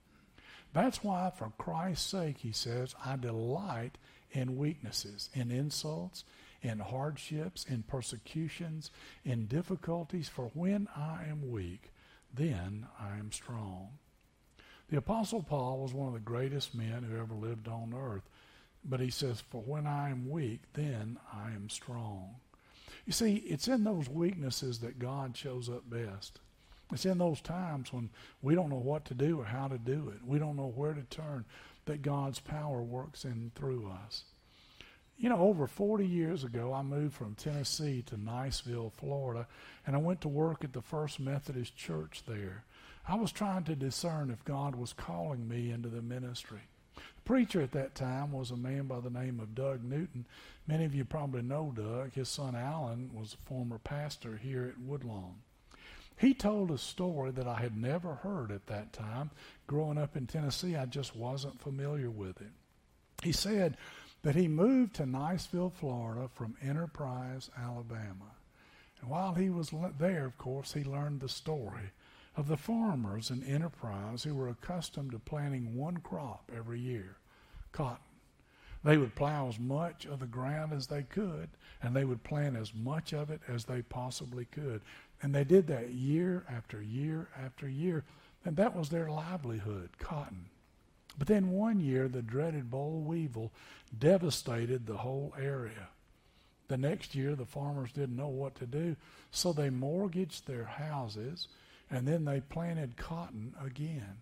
That's 0.72 1.04
why, 1.04 1.32
for 1.37 1.52
Christ's 1.58 2.10
sake, 2.10 2.38
he 2.38 2.52
says, 2.52 2.94
I 3.04 3.16
delight 3.16 3.98
in 4.32 4.58
weaknesses, 4.58 5.28
in 5.34 5.50
insults, 5.50 6.25
in 6.62 6.80
hardships, 6.80 7.64
in 7.64 7.82
persecutions, 7.84 8.90
in 9.24 9.46
difficulties, 9.46 10.28
for 10.28 10.50
when 10.54 10.88
I 10.96 11.24
am 11.28 11.50
weak, 11.50 11.90
then 12.34 12.86
I 12.98 13.18
am 13.18 13.32
strong. 13.32 13.98
The 14.90 14.98
Apostle 14.98 15.42
Paul 15.42 15.78
was 15.78 15.92
one 15.92 16.08
of 16.08 16.14
the 16.14 16.20
greatest 16.20 16.74
men 16.74 17.02
who 17.02 17.18
ever 17.18 17.34
lived 17.34 17.68
on 17.68 17.94
earth. 17.94 18.22
But 18.84 19.00
he 19.00 19.10
says, 19.10 19.40
For 19.40 19.60
when 19.60 19.86
I 19.86 20.10
am 20.10 20.30
weak, 20.30 20.60
then 20.72 21.18
I 21.32 21.50
am 21.50 21.68
strong. 21.68 22.36
You 23.04 23.12
see, 23.12 23.36
it's 23.36 23.68
in 23.68 23.84
those 23.84 24.08
weaknesses 24.08 24.78
that 24.80 24.98
God 24.98 25.36
shows 25.36 25.68
up 25.68 25.88
best. 25.88 26.40
It's 26.92 27.04
in 27.04 27.18
those 27.18 27.40
times 27.40 27.92
when 27.92 28.08
we 28.40 28.54
don't 28.54 28.70
know 28.70 28.76
what 28.76 29.04
to 29.06 29.14
do 29.14 29.40
or 29.40 29.44
how 29.44 29.68
to 29.68 29.78
do 29.78 30.10
it. 30.14 30.26
We 30.26 30.38
don't 30.38 30.56
know 30.56 30.72
where 30.74 30.94
to 30.94 31.02
turn 31.02 31.44
that 31.84 32.02
God's 32.02 32.38
power 32.38 32.82
works 32.82 33.24
in 33.24 33.52
through 33.54 33.90
us. 34.04 34.24
You 35.20 35.28
know, 35.28 35.40
over 35.40 35.66
40 35.66 36.06
years 36.06 36.44
ago, 36.44 36.72
I 36.72 36.82
moved 36.82 37.14
from 37.14 37.34
Tennessee 37.34 38.02
to 38.06 38.16
Niceville, 38.16 38.92
Florida, 38.92 39.48
and 39.84 39.96
I 39.96 39.98
went 39.98 40.20
to 40.20 40.28
work 40.28 40.62
at 40.62 40.72
the 40.72 40.80
First 40.80 41.18
Methodist 41.18 41.76
Church 41.76 42.22
there. 42.25 42.62
I 43.08 43.16
was 43.16 43.32
trying 43.32 43.64
to 43.64 43.75
discern 43.75 44.30
if 44.30 44.44
God 44.44 44.76
was 44.76 44.92
calling 44.92 45.48
me 45.48 45.72
into 45.72 45.88
the 45.88 46.02
ministry. 46.02 46.60
The 46.94 47.22
preacher 47.25 47.60
at 47.60 47.72
that 47.72 47.96
time 47.96 48.30
was 48.30 48.52
a 48.52 48.56
man 48.56 48.84
by 48.84 49.00
the 49.00 49.10
name 49.10 49.40
of 49.40 49.56
Doug 49.56 49.82
Newton. 49.82 50.25
Many 50.68 50.84
of 50.84 50.94
you 50.94 51.04
probably 51.04 51.42
know 51.42 51.72
Doug. 51.75 52.12
His 52.12 52.28
son 52.28 52.54
Alan 52.54 53.10
was 53.12 53.34
a 53.34 53.48
former 53.48 53.78
pastor 53.78 54.37
here 54.37 54.72
at 54.72 54.80
Woodlawn. 54.80 55.34
He 56.16 56.32
told 56.32 56.70
a 56.70 56.78
story 56.78 57.32
that 57.32 57.46
I 57.48 57.56
had 57.56 57.76
never 57.76 58.14
heard 58.14 58.52
at 58.52 58.66
that 58.68 58.92
time. 58.92 59.30
Growing 59.66 59.98
up 59.98 60.16
in 60.16 60.28
Tennessee, 60.28 60.76
I 60.76 60.87
just 60.87 61.16
wasn't 61.16 61.60
familiar 61.60 62.10
with 62.10 62.40
it. 62.40 62.52
He 63.22 63.32
said 63.32 63.76
that 64.28 64.37
he 64.37 64.47
moved 64.47 64.94
to 64.94 65.04
Niceville, 65.04 65.73
Florida 65.73 66.28
from 66.35 66.54
Enterprise, 66.62 67.49
Alabama. 67.56 68.35
And 69.00 69.08
while 69.08 69.32
he 69.32 69.49
was 69.49 69.73
there, 69.99 70.26
of 70.26 70.37
course, 70.37 70.75
he 70.75 70.85
learned 70.85 71.20
the 71.23 71.30
story 71.30 71.92
of 72.37 72.47
the 72.47 72.58
farmers 72.58 73.30
in 73.30 73.42
Enterprise 73.42 74.25
who 74.25 74.35
were 74.35 74.50
accustomed 74.50 75.12
to 75.12 75.18
planting 75.18 75.75
one 75.75 75.97
crop 75.97 76.52
every 76.54 76.78
year 76.78 77.16
cotton. 77.73 78.04
They 78.85 78.99
would 78.99 79.14
plow 79.14 79.49
as 79.49 79.58
much 79.58 80.04
of 80.04 80.20
the 80.20 80.26
ground 80.26 80.75
as 80.75 80.88
they 80.88 81.04
could, 81.04 81.49
and 81.82 81.97
they 81.97 82.04
would 82.04 82.23
plant 82.23 82.54
as 82.54 82.75
much 82.75 83.14
of 83.14 83.30
it 83.30 83.40
as 83.49 83.64
they 83.64 83.80
possibly 83.80 84.44
could. 84.44 84.82
And 85.23 85.35
they 85.35 85.44
did 85.44 85.66
that 85.68 85.92
year 85.92 86.44
after 86.50 86.82
year 86.82 87.28
after 87.42 87.66
year. 87.66 88.04
And 88.44 88.58
that 88.58 88.76
was 88.76 88.90
their 88.90 89.08
livelihood, 89.08 89.88
cotton. 89.99 90.50
But 91.18 91.26
then 91.26 91.50
one 91.50 91.80
year, 91.80 92.08
the 92.08 92.22
dreaded 92.22 92.70
boll 92.70 93.00
weevil 93.00 93.52
devastated 93.98 94.87
the 94.87 94.98
whole 94.98 95.34
area. 95.38 95.88
The 96.68 96.76
next 96.76 97.14
year, 97.14 97.34
the 97.34 97.46
farmers 97.46 97.92
didn't 97.92 98.16
know 98.16 98.28
what 98.28 98.54
to 98.56 98.66
do, 98.66 98.94
so 99.30 99.52
they 99.52 99.70
mortgaged 99.70 100.46
their 100.46 100.64
houses 100.64 101.48
and 101.90 102.06
then 102.06 102.25
they 102.25 102.40
planted 102.40 102.96
cotton 102.96 103.54
again. 103.64 104.18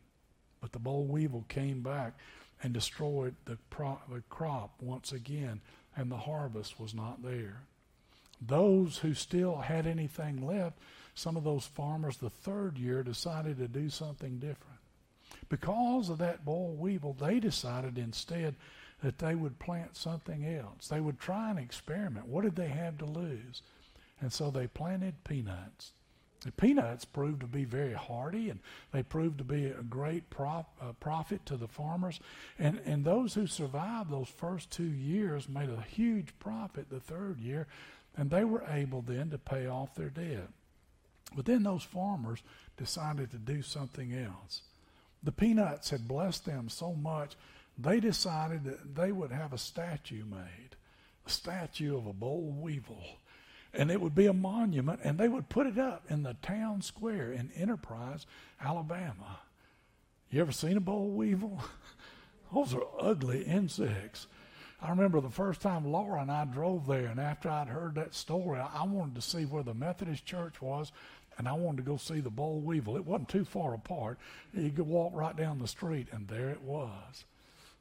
But 0.60 0.72
the 0.72 0.78
boll 0.78 1.04
weevil 1.04 1.44
came 1.48 1.82
back 1.82 2.14
and 2.62 2.72
destroyed 2.72 3.34
the, 3.44 3.58
pro- 3.70 4.00
the 4.10 4.22
crop 4.28 4.80
once 4.80 5.12
again, 5.12 5.60
and 5.96 6.10
the 6.10 6.16
harvest 6.16 6.80
was 6.80 6.94
not 6.94 7.22
there. 7.22 7.62
Those 8.40 8.98
who 8.98 9.14
still 9.14 9.56
had 9.56 9.86
anything 9.86 10.46
left, 10.46 10.78
some 11.14 11.36
of 11.36 11.44
those 11.44 11.66
farmers 11.66 12.18
the 12.18 12.30
third 12.30 12.78
year 12.78 13.02
decided 13.02 13.58
to 13.58 13.68
do 13.68 13.90
something 13.90 14.38
different. 14.38 14.78
Because 15.48 16.08
of 16.08 16.18
that 16.18 16.44
boll 16.44 16.76
weevil, 16.78 17.14
they 17.18 17.40
decided 17.40 17.98
instead 17.98 18.56
that 19.02 19.18
they 19.18 19.34
would 19.34 19.58
plant 19.58 19.96
something 19.96 20.44
else. 20.46 20.88
They 20.88 21.00
would 21.00 21.20
try 21.20 21.50
an 21.50 21.58
experiment. 21.58 22.26
What 22.26 22.44
did 22.44 22.56
they 22.56 22.68
have 22.68 22.98
to 22.98 23.04
lose? 23.04 23.62
And 24.20 24.32
so 24.32 24.50
they 24.50 24.66
planted 24.66 25.22
peanuts. 25.24 25.92
The 26.40 26.52
peanuts 26.52 27.04
proved 27.04 27.40
to 27.40 27.46
be 27.46 27.64
very 27.64 27.92
hardy 27.92 28.50
and 28.50 28.60
they 28.92 29.02
proved 29.02 29.38
to 29.38 29.44
be 29.44 29.66
a 29.66 29.82
great 29.82 30.24
uh, 30.38 30.62
profit 31.00 31.44
to 31.46 31.56
the 31.56 31.66
farmers. 31.66 32.20
And, 32.58 32.80
and 32.84 33.04
those 33.04 33.34
who 33.34 33.46
survived 33.46 34.10
those 34.10 34.28
first 34.28 34.70
two 34.70 34.84
years 34.84 35.48
made 35.48 35.70
a 35.70 35.80
huge 35.80 36.38
profit 36.38 36.88
the 36.88 37.00
third 37.00 37.40
year 37.40 37.66
and 38.16 38.30
they 38.30 38.44
were 38.44 38.64
able 38.70 39.02
then 39.02 39.30
to 39.30 39.38
pay 39.38 39.66
off 39.66 39.94
their 39.94 40.08
debt. 40.08 40.48
But 41.34 41.44
then 41.44 41.62
those 41.62 41.82
farmers 41.82 42.42
decided 42.76 43.30
to 43.30 43.38
do 43.38 43.62
something 43.62 44.14
else. 44.14 44.62
The 45.26 45.33
peanuts 45.33 45.90
had 45.90 46.06
blessed 46.06 46.47
them 46.47 46.69
so 46.69 46.95
much, 46.95 47.34
they 47.76 47.99
decided 47.99 48.62
that 48.62 48.95
they 48.95 49.10
would 49.10 49.32
have 49.32 49.52
a 49.52 49.58
statue 49.58 50.25
made, 50.25 50.76
a 51.26 51.30
statue 51.30 51.99
of 51.99 52.06
a 52.06 52.12
boll 52.12 52.54
weevil. 52.56 53.19
And 53.75 53.91
it 53.91 54.00
would 54.00 54.15
be 54.15 54.26
a 54.26 54.32
monument, 54.32 55.00
and 55.02 55.19
they 55.19 55.28
would 55.28 55.49
put 55.49 55.67
it 55.67 55.78
up 55.78 56.04
in 56.08 56.23
the 56.23 56.34
town 56.34 56.80
square 56.80 57.32
in 57.32 57.50
Enterprise, 57.56 58.25
Alabama. 58.60 59.41
You 60.30 60.43
ever 60.43 60.52
seen 60.52 60.76
a 60.76 60.80
boll 60.80 61.10
weevil? 61.10 61.60
Those 62.54 62.73
are 62.73 62.86
ugly 63.00 63.43
insects. 63.43 64.28
I 64.80 64.91
remember 64.91 65.21
the 65.21 65.28
first 65.28 65.60
time 65.60 65.91
Laura 65.91 66.23
and 66.23 66.30
I 66.30 66.45
drove 66.45 66.86
there, 66.86 67.06
and 67.06 67.19
after 67.19 67.50
I'd 67.50 67.67
heard 67.67 67.97
that 67.97 68.15
story, 68.15 68.60
I 68.60 68.84
wanted 68.84 69.17
to 69.17 69.23
see 69.23 69.45
where 69.45 69.65
the 69.65 69.75
Methodist 69.75 70.25
church 70.25 70.62
was, 70.62 70.93
and 71.38 71.49
I 71.49 71.52
wanted 71.52 71.78
to 71.78 71.90
go 71.90 71.96
see 71.96 72.20
the 72.20 72.30
boll 72.30 72.60
weevil. 72.60 72.96
It 72.96 73.04
wasn't 73.04 73.28
too 73.28 73.44
far 73.44 73.75
apart. 73.75 74.18
You 74.54 74.70
could 74.70 74.86
walk 74.86 75.12
right 75.14 75.36
down 75.36 75.58
the 75.58 75.68
street, 75.68 76.08
and 76.12 76.28
there 76.28 76.50
it 76.50 76.62
was. 76.62 77.25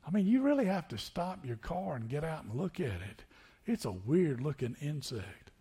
I 0.07 0.11
mean, 0.11 0.27
you 0.27 0.41
really 0.41 0.65
have 0.65 0.87
to 0.89 0.97
stop 0.97 1.45
your 1.45 1.55
car 1.55 1.95
and 1.95 2.09
get 2.09 2.23
out 2.23 2.43
and 2.43 2.53
look 2.53 2.79
at 2.79 3.01
it. 3.01 3.23
It's 3.65 3.85
a 3.85 3.91
weird 3.91 4.41
looking 4.41 4.75
insect. 4.81 5.51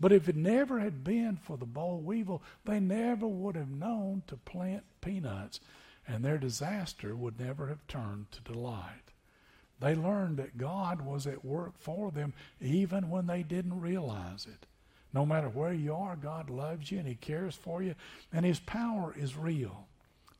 But 0.00 0.12
if 0.12 0.28
it 0.28 0.36
never 0.36 0.80
had 0.80 1.04
been 1.04 1.36
for 1.36 1.58
the 1.58 1.66
boll 1.66 1.98
weevil, 1.98 2.42
they 2.64 2.80
never 2.80 3.26
would 3.26 3.54
have 3.54 3.70
known 3.70 4.22
to 4.28 4.36
plant 4.36 4.84
peanuts, 5.02 5.60
and 6.08 6.24
their 6.24 6.38
disaster 6.38 7.14
would 7.14 7.38
never 7.38 7.66
have 7.66 7.86
turned 7.86 8.32
to 8.32 8.40
delight. 8.40 9.12
They 9.78 9.94
learned 9.94 10.38
that 10.38 10.58
God 10.58 11.02
was 11.02 11.26
at 11.26 11.44
work 11.44 11.74
for 11.78 12.10
them 12.10 12.32
even 12.60 13.10
when 13.10 13.26
they 13.26 13.42
didn't 13.42 13.80
realize 13.80 14.46
it. 14.46 14.66
No 15.12 15.26
matter 15.26 15.48
where 15.48 15.72
you 15.72 15.94
are, 15.94 16.16
God 16.16 16.50
loves 16.50 16.90
you 16.90 16.98
and 16.98 17.08
He 17.08 17.14
cares 17.14 17.54
for 17.54 17.82
you, 17.82 17.94
and 18.32 18.44
His 18.44 18.60
power 18.60 19.14
is 19.16 19.36
real. 19.36 19.86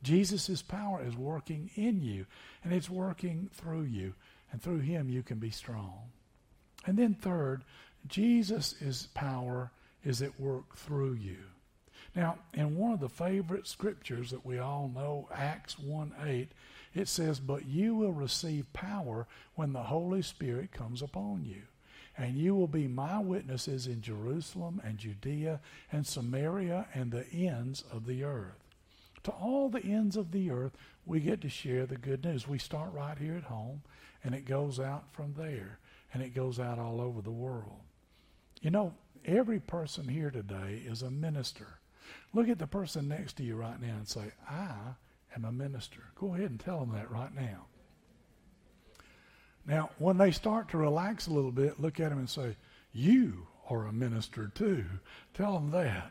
Jesus' 0.03 0.63
power 0.63 1.03
is 1.03 1.17
working 1.17 1.71
in 1.75 2.03
you, 2.03 2.27
and 2.65 2.73
it's 2.73 2.89
working 2.89 3.51
through 3.53 3.83
you, 3.83 4.15
and 4.53 4.63
through 4.63 4.79
Him 4.79 5.11
you 5.11 5.23
can 5.23 5.39
be 5.39 5.51
strong. 5.51 6.11
And 6.87 6.97
then, 6.97 7.15
third, 7.15 7.63
Jesus' 8.07 9.09
power 9.13 9.71
is 10.05 10.23
at 10.23 10.41
work 10.41 10.77
through 10.77 11.15
you. 11.15 11.37
Now, 12.17 12.39
in 12.55 12.77
one 12.77 12.93
of 12.93 13.01
the 13.01 13.09
favorite 13.09 13.67
scriptures 13.67 14.31
that 14.31 14.45
we 14.45 14.59
all 14.59 14.91
know, 14.93 15.29
Acts 15.33 15.79
1 15.79 16.15
8, 16.25 16.49
it 16.95 17.09
says, 17.09 17.39
But 17.39 17.67
you 17.67 17.95
will 17.95 18.13
receive 18.13 18.73
power 18.73 19.27
when 19.55 19.73
the 19.73 19.83
Holy 19.83 20.23
Spirit 20.23 20.73
comes 20.73 21.03
upon 21.03 21.45
you. 21.45 21.63
And 22.21 22.37
you 22.37 22.55
will 22.55 22.69
be 22.69 22.87
my 22.87 23.19
witnesses 23.19 23.87
in 23.87 24.03
Jerusalem 24.03 24.79
and 24.85 24.99
Judea 24.99 25.59
and 25.91 26.07
Samaria 26.07 26.87
and 26.93 27.11
the 27.11 27.27
ends 27.33 27.83
of 27.91 28.05
the 28.05 28.25
earth. 28.25 28.63
To 29.23 29.31
all 29.31 29.71
the 29.71 29.83
ends 29.83 30.19
of 30.19 30.31
the 30.31 30.51
earth, 30.51 30.77
we 31.07 31.21
get 31.21 31.41
to 31.41 31.49
share 31.49 31.87
the 31.87 31.97
good 31.97 32.23
news. 32.23 32.47
We 32.47 32.59
start 32.59 32.93
right 32.93 33.17
here 33.17 33.37
at 33.37 33.45
home, 33.45 33.81
and 34.23 34.35
it 34.35 34.45
goes 34.45 34.79
out 34.79 35.05
from 35.13 35.33
there, 35.33 35.79
and 36.13 36.23
it 36.23 36.35
goes 36.35 36.61
out 36.61 36.79
all 36.79 37.01
over 37.01 37.23
the 37.23 37.31
world. 37.31 37.81
You 38.61 38.71
know, 38.71 38.93
every 39.25 39.59
person 39.59 40.07
here 40.07 40.31
today 40.31 40.83
is 40.87 41.01
a 41.01 41.11
minister. 41.11 41.79
Look 42.35 42.51
at 42.51 42.59
the 42.59 42.67
person 42.67 43.09
next 43.09 43.39
to 43.39 43.43
you 43.43 43.57
right 43.57 43.81
now 43.81 43.97
and 43.97 44.07
say, 44.07 44.33
I 44.47 44.75
am 45.35 45.47
a 45.47 45.53
minister. 45.53 46.03
Go 46.17 46.35
ahead 46.35 46.51
and 46.51 46.61
tell 46.61 46.81
them 46.81 46.93
that 46.93 47.11
right 47.11 47.35
now. 47.35 47.65
Now, 49.67 49.91
when 49.99 50.19
they 50.19 50.31
start 50.31 50.69
to 50.71 50.79
relax 50.79 51.27
a 51.27 51.33
little 51.33 51.53
bit, 51.53 51.81
look 51.81 52.01
at 52.01 52.11
them 52.11 52.19
and 52.19 52.31
say, 52.31 52.57
You 52.93 53.47
are 53.69 53.87
a 53.87 53.93
minister 53.93 54.51
too. 54.55 54.85
Tell 55.35 55.55
them 55.55 55.71
that. 55.71 56.11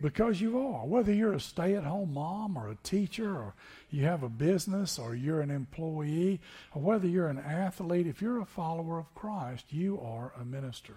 Because 0.00 0.40
you 0.40 0.58
are. 0.60 0.86
Whether 0.86 1.12
you're 1.12 1.32
a 1.32 1.40
stay 1.40 1.74
at 1.74 1.82
home 1.82 2.14
mom 2.14 2.56
or 2.56 2.68
a 2.68 2.76
teacher 2.84 3.34
or 3.34 3.54
you 3.90 4.04
have 4.04 4.22
a 4.22 4.28
business 4.28 4.96
or 4.96 5.16
you're 5.16 5.40
an 5.40 5.50
employee 5.50 6.40
or 6.72 6.82
whether 6.82 7.08
you're 7.08 7.28
an 7.28 7.38
athlete, 7.38 8.06
if 8.06 8.22
you're 8.22 8.40
a 8.40 8.46
follower 8.46 8.98
of 8.98 9.12
Christ, 9.16 9.72
you 9.72 10.00
are 10.00 10.32
a 10.40 10.44
minister. 10.44 10.94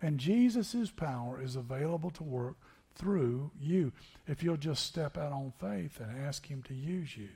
And 0.00 0.18
Jesus' 0.18 0.90
power 0.90 1.42
is 1.42 1.56
available 1.56 2.10
to 2.12 2.22
work 2.22 2.56
through 2.94 3.50
you 3.60 3.92
if 4.26 4.42
you'll 4.42 4.56
just 4.56 4.86
step 4.86 5.18
out 5.18 5.32
on 5.32 5.52
faith 5.60 6.00
and 6.00 6.26
ask 6.26 6.46
Him 6.46 6.62
to 6.64 6.74
use 6.74 7.16
you. 7.16 7.28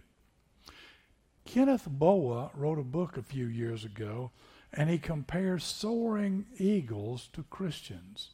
Kenneth 1.44 1.87
Boa 1.88 2.50
wrote 2.54 2.78
a 2.78 2.85
book 2.85 3.16
a 3.16 3.22
few 3.22 3.46
years 3.46 3.85
ago, 3.85 4.30
and 4.72 4.90
he 4.90 4.98
compares 4.98 5.64
soaring 5.64 6.46
eagles 6.59 7.28
to 7.33 7.44
Christians. 7.44 8.30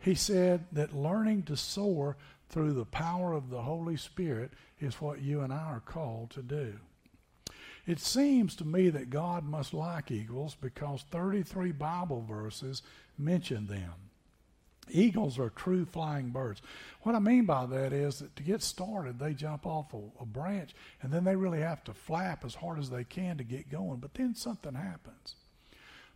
He 0.00 0.14
said 0.14 0.64
that 0.72 0.96
learning 0.96 1.44
to 1.44 1.56
soar 1.56 2.16
through 2.48 2.72
the 2.72 2.86
power 2.86 3.32
of 3.32 3.50
the 3.50 3.62
Holy 3.62 3.96
Spirit 3.96 4.52
is 4.80 5.00
what 5.00 5.20
you 5.20 5.42
and 5.42 5.52
I 5.52 5.64
are 5.64 5.80
called 5.80 6.30
to 6.30 6.42
do. 6.42 6.78
It 7.86 8.00
seems 8.00 8.56
to 8.56 8.64
me 8.64 8.88
that 8.90 9.10
God 9.10 9.44
must 9.44 9.74
like 9.74 10.10
eagles 10.10 10.56
because 10.60 11.02
33 11.10 11.72
Bible 11.72 12.24
verses 12.28 12.82
mention 13.18 13.66
them. 13.66 13.92
Eagles 14.92 15.38
are 15.38 15.50
true 15.50 15.84
flying 15.84 16.30
birds. 16.30 16.62
What 17.02 17.14
I 17.14 17.18
mean 17.18 17.44
by 17.44 17.66
that 17.66 17.92
is 17.92 18.18
that 18.18 18.36
to 18.36 18.42
get 18.42 18.62
started, 18.62 19.18
they 19.18 19.34
jump 19.34 19.66
off 19.66 19.94
a, 19.94 20.00
a, 20.20 20.26
branch 20.26 20.74
and 21.02 21.12
then 21.12 21.24
they 21.24 21.36
really 21.36 21.60
have 21.60 21.82
to 21.84 21.94
flap 21.94 22.44
as 22.44 22.54
hard 22.54 22.78
as 22.78 22.90
they 22.90 23.04
can 23.04 23.38
to 23.38 23.44
get 23.44 23.70
going. 23.70 23.98
But 23.98 24.14
then 24.14 24.34
something 24.34 24.74
happens. 24.74 25.34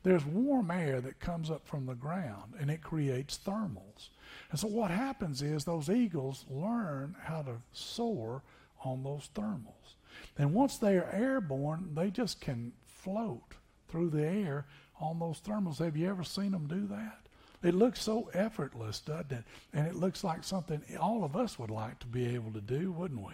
There's 0.03 0.25
warm 0.25 0.71
air 0.71 1.01
that 1.01 1.21
comes 1.21 1.51
up 1.51 1.67
from 1.67 1.87
the 1.87 1.95
ground 1.95 2.55
and 2.61 2.71
it 2.71 2.83
creates 2.83 3.39
thermals. 3.45 4.09
And 4.51 4.61
so 4.61 4.69
what 4.69 4.91
happens 4.91 5.41
is 5.41 5.65
those 5.65 5.89
eagles 5.89 6.45
learn 6.51 7.17
how 7.23 7.43
to 7.43 7.57
soar 7.73 8.43
on 8.85 9.03
those 9.03 9.31
thermals. 9.35 9.97
And 10.39 10.53
once 10.53 10.77
they 10.77 10.97
are 10.99 11.11
airborne, 11.11 11.91
they 11.95 12.11
just 12.11 12.41
can 12.41 12.73
float 12.87 13.55
through 13.89 14.11
the 14.11 14.27
air 14.27 14.67
on 15.01 15.19
those 15.19 15.41
thermals. 15.41 15.79
Have 15.79 15.97
you 15.97 16.09
ever 16.09 16.25
seen 16.25 16.53
them 16.53 16.67
do 16.67 16.87
that? 16.89 17.24
It 17.65 17.75
looks 17.75 18.03
so 18.03 18.31
effortless, 18.35 19.01
doesn't 19.01 19.33
it? 19.33 19.45
And 19.73 19.87
it 19.87 19.95
looks 19.95 20.23
like 20.23 20.45
something 20.45 20.83
all 21.01 21.25
of 21.25 21.35
us 21.35 21.59
would 21.59 21.71
like 21.71 21.99
to 22.01 22.07
be 22.07 22.35
able 22.35 22.53
to 22.53 22.61
do, 22.61 22.93
wouldn't 22.93 23.27
we? 23.27 23.33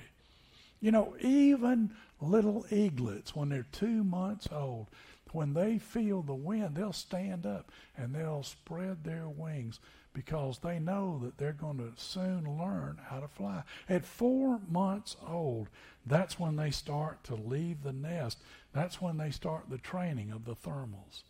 You 0.80 0.92
know, 0.92 1.16
even 1.20 1.90
little 2.20 2.64
eaglets, 2.70 3.34
when 3.34 3.48
they're 3.48 3.66
two 3.72 4.04
months 4.04 4.46
old, 4.52 4.86
when 5.32 5.52
they 5.52 5.78
feel 5.78 6.22
the 6.22 6.34
wind, 6.34 6.76
they'll 6.76 6.92
stand 6.92 7.44
up 7.44 7.72
and 7.96 8.14
they'll 8.14 8.44
spread 8.44 9.02
their 9.02 9.28
wings 9.28 9.80
because 10.12 10.58
they 10.58 10.78
know 10.78 11.20
that 11.22 11.36
they're 11.36 11.52
going 11.52 11.78
to 11.78 11.92
soon 11.96 12.56
learn 12.56 12.98
how 13.08 13.18
to 13.18 13.28
fly. 13.28 13.64
At 13.88 14.04
four 14.04 14.60
months 14.70 15.16
old, 15.26 15.68
that's 16.06 16.38
when 16.38 16.54
they 16.54 16.70
start 16.70 17.24
to 17.24 17.34
leave 17.34 17.82
the 17.82 17.92
nest. 17.92 18.38
That's 18.72 19.00
when 19.00 19.18
they 19.18 19.30
start 19.30 19.64
the 19.68 19.78
training 19.78 20.30
of 20.30 20.44
the 20.44 20.54
thermals. 20.54 21.22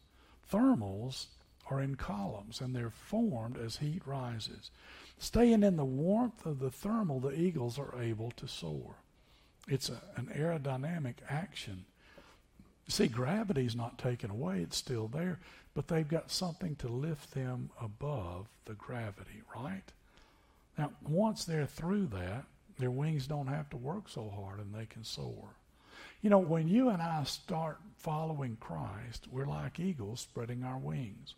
Thermals 0.52 1.26
are 1.70 1.80
in 1.80 1.94
columns 1.94 2.60
and 2.60 2.74
they're 2.74 2.90
formed 2.90 3.56
as 3.56 3.76
heat 3.76 4.02
rises. 4.06 4.70
Staying 5.18 5.62
in 5.62 5.76
the 5.76 5.84
warmth 5.84 6.46
of 6.46 6.58
the 6.58 6.70
thermal, 6.70 7.20
the 7.20 7.38
eagles 7.38 7.78
are 7.78 8.00
able 8.00 8.30
to 8.32 8.48
soar. 8.48 8.96
It's 9.68 9.88
a, 9.88 10.00
an 10.16 10.30
aerodynamic 10.34 11.16
action. 11.28 11.84
See, 12.88 13.06
gravity's 13.06 13.76
not 13.76 13.98
taken 13.98 14.30
away, 14.30 14.62
it's 14.62 14.76
still 14.76 15.08
there, 15.08 15.38
but 15.74 15.88
they've 15.88 16.08
got 16.08 16.30
something 16.30 16.74
to 16.76 16.88
lift 16.88 17.32
them 17.34 17.70
above 17.80 18.46
the 18.64 18.74
gravity, 18.74 19.42
right? 19.54 19.84
Now, 20.76 20.90
once 21.06 21.44
they're 21.44 21.66
through 21.66 22.06
that, 22.06 22.44
their 22.78 22.90
wings 22.90 23.26
don't 23.26 23.46
have 23.46 23.68
to 23.70 23.76
work 23.76 24.08
so 24.08 24.32
hard 24.34 24.58
and 24.58 24.74
they 24.74 24.86
can 24.86 25.04
soar. 25.04 25.50
You 26.22 26.30
know, 26.30 26.38
when 26.38 26.68
you 26.68 26.88
and 26.88 27.00
I 27.00 27.24
start 27.24 27.78
following 27.96 28.56
Christ, 28.60 29.26
we're 29.30 29.46
like 29.46 29.78
eagles 29.78 30.20
spreading 30.20 30.64
our 30.64 30.78
wings. 30.78 31.34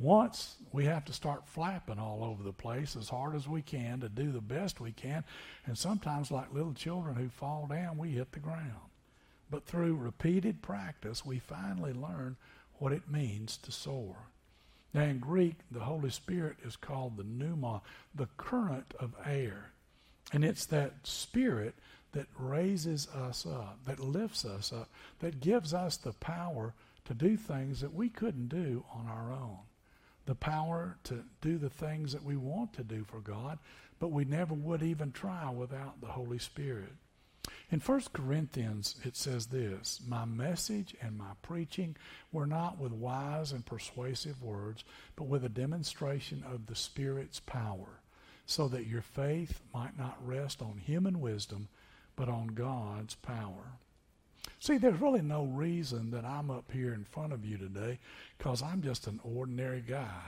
Once 0.00 0.56
we 0.72 0.86
have 0.86 1.04
to 1.04 1.12
start 1.12 1.46
flapping 1.46 1.98
all 1.98 2.24
over 2.24 2.42
the 2.42 2.54
place 2.54 2.96
as 2.96 3.10
hard 3.10 3.36
as 3.36 3.46
we 3.46 3.60
can 3.60 4.00
to 4.00 4.08
do 4.08 4.32
the 4.32 4.40
best 4.40 4.80
we 4.80 4.92
can. 4.92 5.22
And 5.66 5.76
sometimes, 5.76 6.30
like 6.30 6.54
little 6.54 6.72
children 6.72 7.16
who 7.16 7.28
fall 7.28 7.66
down, 7.68 7.98
we 7.98 8.12
hit 8.12 8.32
the 8.32 8.40
ground. 8.40 8.88
But 9.50 9.66
through 9.66 9.96
repeated 9.96 10.62
practice, 10.62 11.26
we 11.26 11.38
finally 11.38 11.92
learn 11.92 12.36
what 12.78 12.92
it 12.94 13.10
means 13.10 13.58
to 13.58 13.72
soar. 13.72 14.16
Now, 14.94 15.02
in 15.02 15.18
Greek, 15.18 15.56
the 15.70 15.80
Holy 15.80 16.10
Spirit 16.10 16.56
is 16.64 16.76
called 16.76 17.18
the 17.18 17.24
pneuma, 17.24 17.82
the 18.14 18.28
current 18.38 18.94
of 18.98 19.14
air. 19.26 19.72
And 20.32 20.46
it's 20.46 20.64
that 20.66 20.94
spirit 21.02 21.74
that 22.12 22.26
raises 22.38 23.06
us 23.08 23.44
up, 23.44 23.80
that 23.84 24.00
lifts 24.00 24.46
us 24.46 24.72
up, 24.72 24.88
that 25.18 25.40
gives 25.40 25.74
us 25.74 25.98
the 25.98 26.14
power 26.14 26.72
to 27.04 27.12
do 27.12 27.36
things 27.36 27.82
that 27.82 27.92
we 27.92 28.08
couldn't 28.08 28.48
do 28.48 28.84
on 28.94 29.06
our 29.06 29.30
own 29.30 29.58
the 30.30 30.34
power 30.36 30.96
to 31.02 31.24
do 31.40 31.58
the 31.58 31.68
things 31.68 32.12
that 32.12 32.22
we 32.22 32.36
want 32.36 32.72
to 32.72 32.84
do 32.84 33.02
for 33.02 33.18
God, 33.18 33.58
but 33.98 34.12
we 34.12 34.24
never 34.24 34.54
would 34.54 34.80
even 34.80 35.10
try 35.10 35.50
without 35.50 36.00
the 36.00 36.06
Holy 36.06 36.38
Spirit. 36.38 36.92
In 37.68 37.80
1 37.80 38.02
Corinthians, 38.12 38.94
it 39.02 39.16
says 39.16 39.46
this 39.46 40.00
My 40.06 40.24
message 40.24 40.94
and 41.02 41.18
my 41.18 41.32
preaching 41.42 41.96
were 42.30 42.46
not 42.46 42.78
with 42.78 42.92
wise 42.92 43.50
and 43.50 43.66
persuasive 43.66 44.40
words, 44.40 44.84
but 45.16 45.26
with 45.26 45.44
a 45.44 45.48
demonstration 45.48 46.44
of 46.46 46.66
the 46.66 46.76
Spirit's 46.76 47.40
power, 47.40 48.00
so 48.46 48.68
that 48.68 48.86
your 48.86 49.02
faith 49.02 49.60
might 49.74 49.98
not 49.98 50.24
rest 50.24 50.62
on 50.62 50.78
human 50.78 51.20
wisdom, 51.20 51.66
but 52.14 52.28
on 52.28 52.54
God's 52.54 53.16
power. 53.16 53.72
See, 54.58 54.76
there's 54.76 55.00
really 55.00 55.22
no 55.22 55.44
reason 55.44 56.10
that 56.10 56.24
I'm 56.24 56.50
up 56.50 56.70
here 56.70 56.92
in 56.92 57.04
front 57.04 57.32
of 57.32 57.44
you 57.44 57.56
today 57.56 57.98
because 58.36 58.62
I'm 58.62 58.82
just 58.82 59.06
an 59.06 59.20
ordinary 59.24 59.80
guy. 59.80 60.20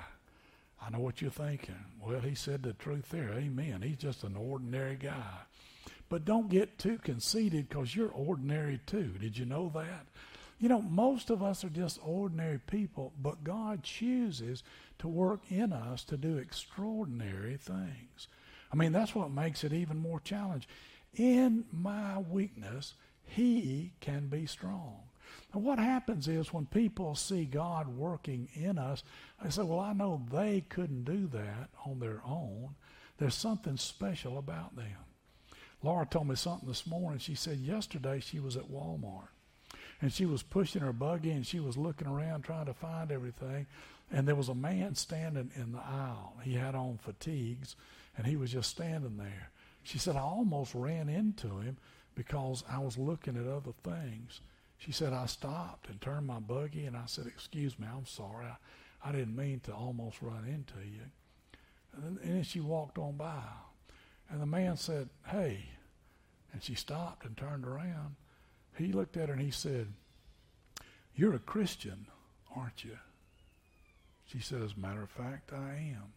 I 0.85 0.90
know 0.90 1.01
what 1.01 1.20
you're 1.20 1.31
thinking. 1.31 1.85
Well, 2.05 2.20
he 2.20 2.35
said 2.35 2.62
the 2.62 2.72
truth 2.72 3.11
there. 3.11 3.33
Amen. 3.33 3.83
He's 3.83 3.98
just 3.98 4.25
an 4.25 4.37
ordinary 4.37 4.96
guy. 4.96 5.44
But 6.09 6.25
don't 6.25 6.51
get 6.51 6.79
too 6.79 6.98
conceited 6.98 7.68
because 7.68 7.94
you're 7.94 8.11
ordinary 8.11 8.81
too. 8.87 9.12
Did 9.20 9.38
you 9.38 9.44
know 9.46 9.70
that? 9.75 10.07
You 10.59 10.68
know, 10.68 10.83
most 10.83 11.31
of 11.31 11.42
us 11.42 11.64
are 11.64 11.70
just 11.70 11.98
ordinary 12.05 12.59
people, 12.59 13.12
but 13.20 13.44
God 13.44 13.83
chooses 13.83 14.62
to 14.98 15.09
work 15.09 15.40
in 15.51 15.72
us 15.72 16.05
to 16.05 16.16
do 16.16 16.37
extraordinary 16.37 17.57
things. 17.57 18.29
I 18.72 18.77
mean, 18.77 18.92
that's 18.92 19.14
what 19.14 19.31
makes 19.31 19.64
it 19.64 19.72
even 19.72 19.98
more 19.98 20.20
challenging. 20.20 20.70
In 21.14 21.64
my 21.72 22.18
weakness, 22.18 22.94
he 23.24 23.92
can 24.00 24.28
be 24.28 24.46
strong. 24.46 25.00
And 25.52 25.64
what 25.64 25.78
happens 25.78 26.28
is 26.28 26.52
when 26.52 26.66
people 26.66 27.14
see 27.14 27.44
God 27.44 27.88
working 27.88 28.48
in 28.54 28.78
us, 28.78 29.02
they 29.42 29.50
say, 29.50 29.62
Well, 29.62 29.80
I 29.80 29.92
know 29.92 30.22
they 30.30 30.64
couldn't 30.68 31.04
do 31.04 31.26
that 31.28 31.68
on 31.85 32.00
their 32.00 32.22
own. 32.26 32.74
There's 33.18 33.35
something 33.35 33.76
special 33.76 34.38
about 34.38 34.76
them. 34.76 34.96
Laura 35.82 36.06
told 36.06 36.28
me 36.28 36.37
something 36.37 36.68
this 36.68 36.87
morning. 36.87 37.18
She 37.18 37.35
said 37.35 37.58
yesterday 37.58 38.20
she 38.20 38.40
was 38.40 38.56
at 38.56 38.70
Walmart 38.70 39.28
and 40.00 40.12
she 40.12 40.26
was 40.26 40.42
pushing 40.42 40.82
her 40.82 40.92
buggy 40.92 41.30
and 41.30 41.46
she 41.46 41.61
was 41.61 41.76
looking 41.76 42.08
around 42.08 42.42
trying 42.42 42.66
to 42.66 42.74
find 42.74 43.11
everything. 43.11 43.66
And 44.11 44.28
there 44.28 44.35
was 44.35 44.48
a 44.48 44.54
man 44.54 44.94
standing 44.94 45.50
in 45.56 45.72
the 45.72 45.78
aisle. 45.78 46.35
He 46.42 46.54
had 46.54 46.74
on 46.74 46.98
fatigues 46.98 47.76
and 48.16 48.26
he 48.26 48.37
was 48.37 48.52
just 48.52 48.70
standing 48.70 49.16
there. 49.16 49.50
She 49.82 49.98
said, 49.98 50.16
I 50.16 50.20
almost 50.20 50.74
ran 50.74 51.08
into 51.08 51.58
him 51.58 51.78
because 52.14 52.64
I 52.70 52.79
was 52.79 52.98
looking 52.98 53.37
at 53.37 53.46
other 53.46 53.72
things. 53.83 54.40
She 54.79 54.92
said, 54.92 55.12
I 55.12 55.27
stopped 55.27 55.88
and 55.88 56.01
turned 56.01 56.27
my 56.27 56.40
buggy 56.40 56.87
and 56.87 56.96
I 56.96 57.07
said, 57.07 57.27
Excuse 57.27 57.79
me, 57.79 57.87
I'm 57.90 58.07
sorry. 58.07 58.46
I, 58.46 59.09
I 59.09 59.12
didn't 59.12 59.37
mean 59.37 59.61
to 59.61 59.72
almost 59.72 60.20
run 60.20 60.44
into 60.44 60.75
you. 60.85 61.03
And 61.94 62.05
then, 62.05 62.18
and 62.22 62.37
then 62.37 62.42
she 62.42 62.61
walked 62.61 62.98
on 62.98 63.16
by. 63.16 63.42
And 64.31 64.40
the 64.40 64.46
man 64.46 64.77
said, 64.77 65.09
Hey. 65.27 65.66
And 66.53 66.62
she 66.62 66.75
stopped 66.75 67.25
and 67.25 67.37
turned 67.37 67.66
around. 67.66 68.16
He 68.77 68.92
looked 68.92 69.16
at 69.16 69.29
her 69.29 69.35
and 69.35 69.42
he 69.42 69.51
said, 69.51 69.87
You're 71.14 71.35
a 71.35 71.38
Christian, 71.38 72.07
aren't 72.55 72.85
you? 72.85 72.98
She 74.27 74.40
said, 74.40 74.62
As 74.62 74.75
a 74.77 74.81
matter 74.81 75.03
of 75.03 75.11
fact, 75.11 75.53
I 75.53 75.94
am. 75.94 76.12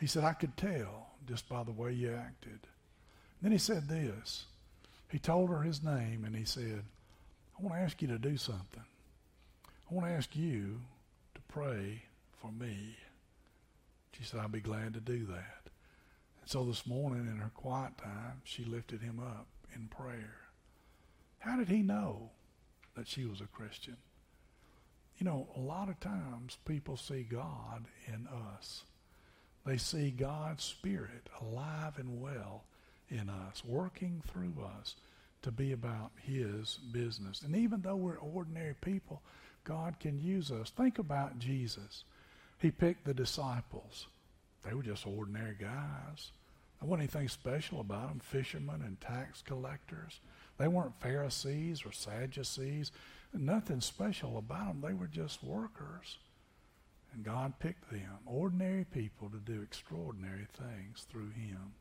He 0.00 0.06
said, 0.06 0.24
I 0.24 0.32
could 0.32 0.56
tell 0.56 1.10
just 1.28 1.48
by 1.48 1.62
the 1.62 1.70
way 1.70 1.92
you 1.92 2.12
acted. 2.14 2.60
then 3.40 3.52
he 3.52 3.58
said 3.58 3.88
this 3.88 4.46
he 5.12 5.18
told 5.18 5.50
her 5.50 5.60
his 5.60 5.84
name 5.84 6.24
and 6.24 6.34
he 6.34 6.44
said, 6.44 6.84
I 7.58 7.62
want 7.62 7.74
to 7.74 7.82
ask 7.82 8.00
you 8.00 8.08
to 8.08 8.18
do 8.18 8.38
something. 8.38 8.82
I 9.90 9.94
want 9.94 10.06
to 10.06 10.12
ask 10.12 10.34
you 10.34 10.80
to 11.34 11.40
pray 11.48 12.04
for 12.40 12.50
me. 12.50 12.96
She 14.12 14.24
said, 14.24 14.40
I'll 14.40 14.48
be 14.48 14.60
glad 14.60 14.94
to 14.94 15.00
do 15.00 15.26
that. 15.26 15.68
And 16.40 16.50
so 16.50 16.64
this 16.64 16.86
morning 16.86 17.26
in 17.26 17.36
her 17.36 17.50
quiet 17.54 17.98
time, 17.98 18.40
she 18.44 18.64
lifted 18.64 19.02
him 19.02 19.20
up 19.20 19.46
in 19.74 19.88
prayer. 19.88 20.38
How 21.40 21.58
did 21.58 21.68
he 21.68 21.82
know 21.82 22.30
that 22.96 23.06
she 23.06 23.26
was 23.26 23.42
a 23.42 23.46
Christian? 23.46 23.98
You 25.18 25.26
know, 25.26 25.48
a 25.54 25.60
lot 25.60 25.90
of 25.90 26.00
times 26.00 26.56
people 26.64 26.96
see 26.96 27.22
God 27.22 27.84
in 28.08 28.26
us. 28.56 28.84
They 29.66 29.76
see 29.76 30.10
God's 30.10 30.64
Spirit 30.64 31.28
alive 31.38 31.98
and 31.98 32.18
well 32.18 32.64
in 33.12 33.28
us, 33.28 33.62
working 33.64 34.22
through 34.26 34.54
us 34.78 34.96
to 35.42 35.50
be 35.50 35.72
about 35.72 36.10
His 36.22 36.78
business. 36.92 37.42
And 37.42 37.54
even 37.54 37.82
though 37.82 37.96
we're 37.96 38.16
ordinary 38.16 38.74
people, 38.80 39.22
God 39.64 40.00
can 40.00 40.18
use 40.18 40.50
us. 40.50 40.70
Think 40.70 40.98
about 40.98 41.38
Jesus. 41.38 42.04
He 42.58 42.70
picked 42.70 43.04
the 43.04 43.14
disciples. 43.14 44.06
They 44.64 44.74
were 44.74 44.82
just 44.82 45.06
ordinary 45.06 45.56
guys. 45.60 46.30
There 46.80 46.88
wasn't 46.88 47.02
anything 47.02 47.28
special 47.28 47.80
about 47.80 48.08
them, 48.08 48.20
fishermen 48.20 48.82
and 48.84 49.00
tax 49.00 49.42
collectors. 49.42 50.20
They 50.58 50.68
weren't 50.68 51.00
Pharisees 51.00 51.84
or 51.84 51.92
Sadducees. 51.92 52.92
Nothing 53.32 53.80
special 53.80 54.38
about 54.38 54.66
them. 54.66 54.80
They 54.80 54.94
were 54.94 55.06
just 55.06 55.42
workers. 55.42 56.18
And 57.14 57.24
God 57.24 57.58
picked 57.58 57.90
them, 57.90 58.18
ordinary 58.26 58.84
people, 58.84 59.28
to 59.30 59.38
do 59.38 59.62
extraordinary 59.62 60.46
things 60.52 61.06
through 61.10 61.30
Him. 61.30 61.74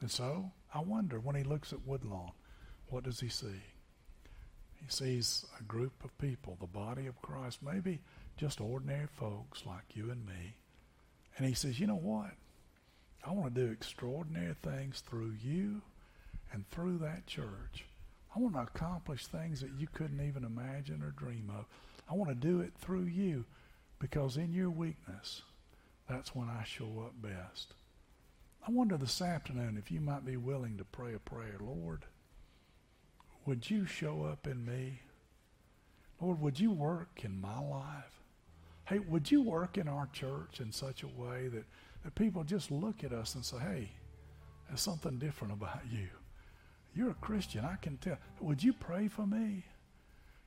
And 0.00 0.10
so 0.10 0.50
I 0.74 0.80
wonder 0.80 1.18
when 1.20 1.36
he 1.36 1.44
looks 1.44 1.72
at 1.72 1.86
Woodlawn, 1.86 2.32
what 2.88 3.04
does 3.04 3.20
he 3.20 3.28
see? 3.28 3.62
He 4.74 4.86
sees 4.88 5.46
a 5.58 5.62
group 5.62 6.04
of 6.04 6.16
people, 6.18 6.56
the 6.60 6.66
body 6.66 7.06
of 7.06 7.22
Christ, 7.22 7.60
maybe 7.62 8.00
just 8.36 8.60
ordinary 8.60 9.06
folks 9.06 9.64
like 9.64 9.94
you 9.94 10.10
and 10.10 10.26
me. 10.26 10.54
And 11.36 11.46
he 11.46 11.54
says, 11.54 11.80
You 11.80 11.86
know 11.86 11.94
what? 11.96 12.32
I 13.26 13.32
want 13.32 13.54
to 13.54 13.66
do 13.66 13.72
extraordinary 13.72 14.54
things 14.62 15.00
through 15.00 15.34
you 15.42 15.80
and 16.52 16.68
through 16.70 16.98
that 16.98 17.26
church. 17.26 17.86
I 18.34 18.38
want 18.38 18.54
to 18.54 18.60
accomplish 18.62 19.26
things 19.26 19.60
that 19.60 19.70
you 19.78 19.86
couldn't 19.92 20.26
even 20.26 20.44
imagine 20.44 21.02
or 21.02 21.10
dream 21.10 21.50
of. 21.56 21.64
I 22.10 22.14
want 22.14 22.28
to 22.28 22.34
do 22.34 22.60
it 22.60 22.74
through 22.78 23.04
you 23.04 23.44
because 23.98 24.36
in 24.36 24.52
your 24.52 24.70
weakness, 24.70 25.42
that's 26.08 26.34
when 26.34 26.48
I 26.48 26.64
show 26.64 27.04
up 27.06 27.14
best. 27.22 27.72
I 28.66 28.70
wonder 28.70 28.96
this 28.96 29.20
afternoon 29.20 29.76
if 29.76 29.90
you 29.90 30.00
might 30.00 30.24
be 30.24 30.38
willing 30.38 30.78
to 30.78 30.84
pray 30.84 31.12
a 31.12 31.18
prayer. 31.18 31.56
Lord, 31.60 32.06
would 33.44 33.68
you 33.68 33.84
show 33.84 34.22
up 34.24 34.46
in 34.46 34.64
me? 34.64 35.00
Lord, 36.18 36.40
would 36.40 36.58
you 36.58 36.70
work 36.70 37.24
in 37.24 37.38
my 37.38 37.58
life? 37.60 38.22
Hey, 38.86 39.00
would 39.00 39.30
you 39.30 39.42
work 39.42 39.76
in 39.76 39.86
our 39.86 40.08
church 40.14 40.60
in 40.60 40.72
such 40.72 41.02
a 41.02 41.08
way 41.08 41.48
that, 41.48 41.64
that 42.04 42.14
people 42.14 42.42
just 42.42 42.70
look 42.70 43.04
at 43.04 43.12
us 43.12 43.34
and 43.34 43.44
say, 43.44 43.58
hey, 43.58 43.90
there's 44.66 44.80
something 44.80 45.18
different 45.18 45.52
about 45.52 45.82
you? 45.90 46.08
You're 46.94 47.10
a 47.10 47.14
Christian, 47.14 47.66
I 47.66 47.76
can 47.76 47.98
tell. 47.98 48.16
Would 48.40 48.62
you 48.62 48.72
pray 48.72 49.08
for 49.08 49.26
me? 49.26 49.64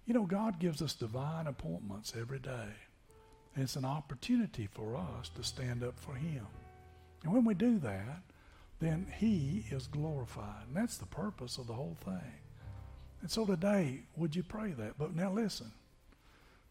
You 0.08 0.16
know, 0.16 0.26
God 0.26 0.60
gives 0.60 0.82
us 0.82 0.94
divine 0.94 1.46
appointments 1.46 2.14
every 2.20 2.40
day. 2.40 2.70
It's 3.56 3.76
an 3.76 3.86
opportunity 3.86 4.68
for 4.72 4.96
us 4.96 5.30
to 5.36 5.44
stand 5.44 5.84
up 5.84 6.00
for 6.00 6.16
Him. 6.16 6.48
And 7.24 7.34
when 7.34 7.46
we 7.46 7.54
do 7.54 7.80
that, 7.80 8.22
then 8.80 9.08
He 9.18 9.66
is 9.72 9.88
glorified. 9.88 10.68
And 10.68 10.76
that's 10.76 10.98
the 10.98 11.06
purpose 11.06 11.58
of 11.58 11.68
the 11.68 11.74
whole 11.74 11.98
thing. 12.04 12.34
And 13.22 13.32
so 13.32 13.46
today, 13.46 14.02
would 14.16 14.36
you 14.36 14.44
pray 14.44 14.72
that? 14.72 14.98
But 14.98 15.16
now 15.16 15.32
listen. 15.32 15.72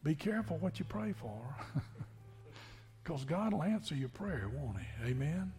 Be 0.05 0.15
careful 0.15 0.59
what 0.59 0.79
you 0.79 0.85
pray 0.85 1.13
for. 1.13 1.43
Because 3.07 3.25
God 3.25 3.53
will 3.53 3.63
answer 3.63 3.95
your 3.95 4.09
prayer, 4.09 4.51
won't 4.53 4.79
He? 4.79 5.11
Amen? 5.11 5.53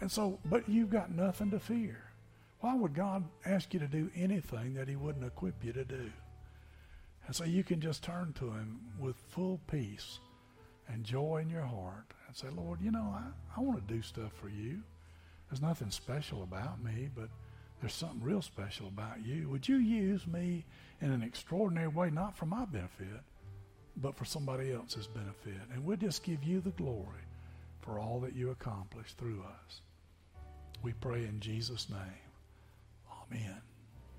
And 0.00 0.10
so, 0.10 0.38
but 0.46 0.66
you've 0.66 0.88
got 0.88 1.10
nothing 1.10 1.50
to 1.50 1.60
fear. 1.60 1.98
Why 2.60 2.74
would 2.74 2.94
God 2.94 3.22
ask 3.44 3.74
you 3.74 3.80
to 3.80 3.86
do 3.86 4.10
anything 4.16 4.72
that 4.72 4.88
He 4.88 4.96
wouldn't 4.96 5.26
equip 5.26 5.62
you 5.62 5.74
to 5.74 5.84
do? 5.84 6.10
And 7.26 7.36
so 7.36 7.44
you 7.44 7.64
can 7.64 7.82
just 7.82 8.02
turn 8.02 8.32
to 8.38 8.46
Him 8.46 8.80
with 8.98 9.16
full 9.28 9.60
peace 9.70 10.20
and 10.88 11.04
joy 11.04 11.42
in 11.42 11.50
your 11.50 11.66
heart 11.66 12.14
and 12.34 12.50
say, 12.50 12.56
Lord, 12.56 12.80
you 12.82 12.90
know, 12.90 13.14
I, 13.14 13.22
I 13.56 13.60
want 13.60 13.86
to 13.86 13.94
do 13.94 14.02
stuff 14.02 14.32
for 14.40 14.48
you. 14.48 14.80
There's 15.48 15.62
nothing 15.62 15.90
special 15.90 16.42
about 16.42 16.82
me, 16.82 17.08
but 17.14 17.28
there's 17.80 17.94
something 17.94 18.22
real 18.22 18.42
special 18.42 18.88
about 18.88 19.24
you. 19.24 19.48
Would 19.50 19.68
you 19.68 19.76
use 19.76 20.26
me 20.26 20.64
in 21.00 21.12
an 21.12 21.22
extraordinary 21.22 21.88
way, 21.88 22.10
not 22.10 22.36
for 22.36 22.46
my 22.46 22.64
benefit, 22.64 23.20
but 23.96 24.16
for 24.16 24.24
somebody 24.24 24.72
else's 24.72 25.06
benefit. 25.06 25.60
And 25.72 25.84
we'll 25.84 25.96
just 25.96 26.24
give 26.24 26.42
you 26.42 26.60
the 26.60 26.70
glory 26.70 27.22
for 27.82 27.98
all 27.98 28.20
that 28.20 28.34
you 28.34 28.50
accomplish 28.50 29.12
through 29.14 29.42
us. 29.42 29.80
We 30.82 30.92
pray 30.94 31.24
in 31.24 31.40
Jesus' 31.40 31.88
name. 31.88 31.98
Amen. 33.30 33.60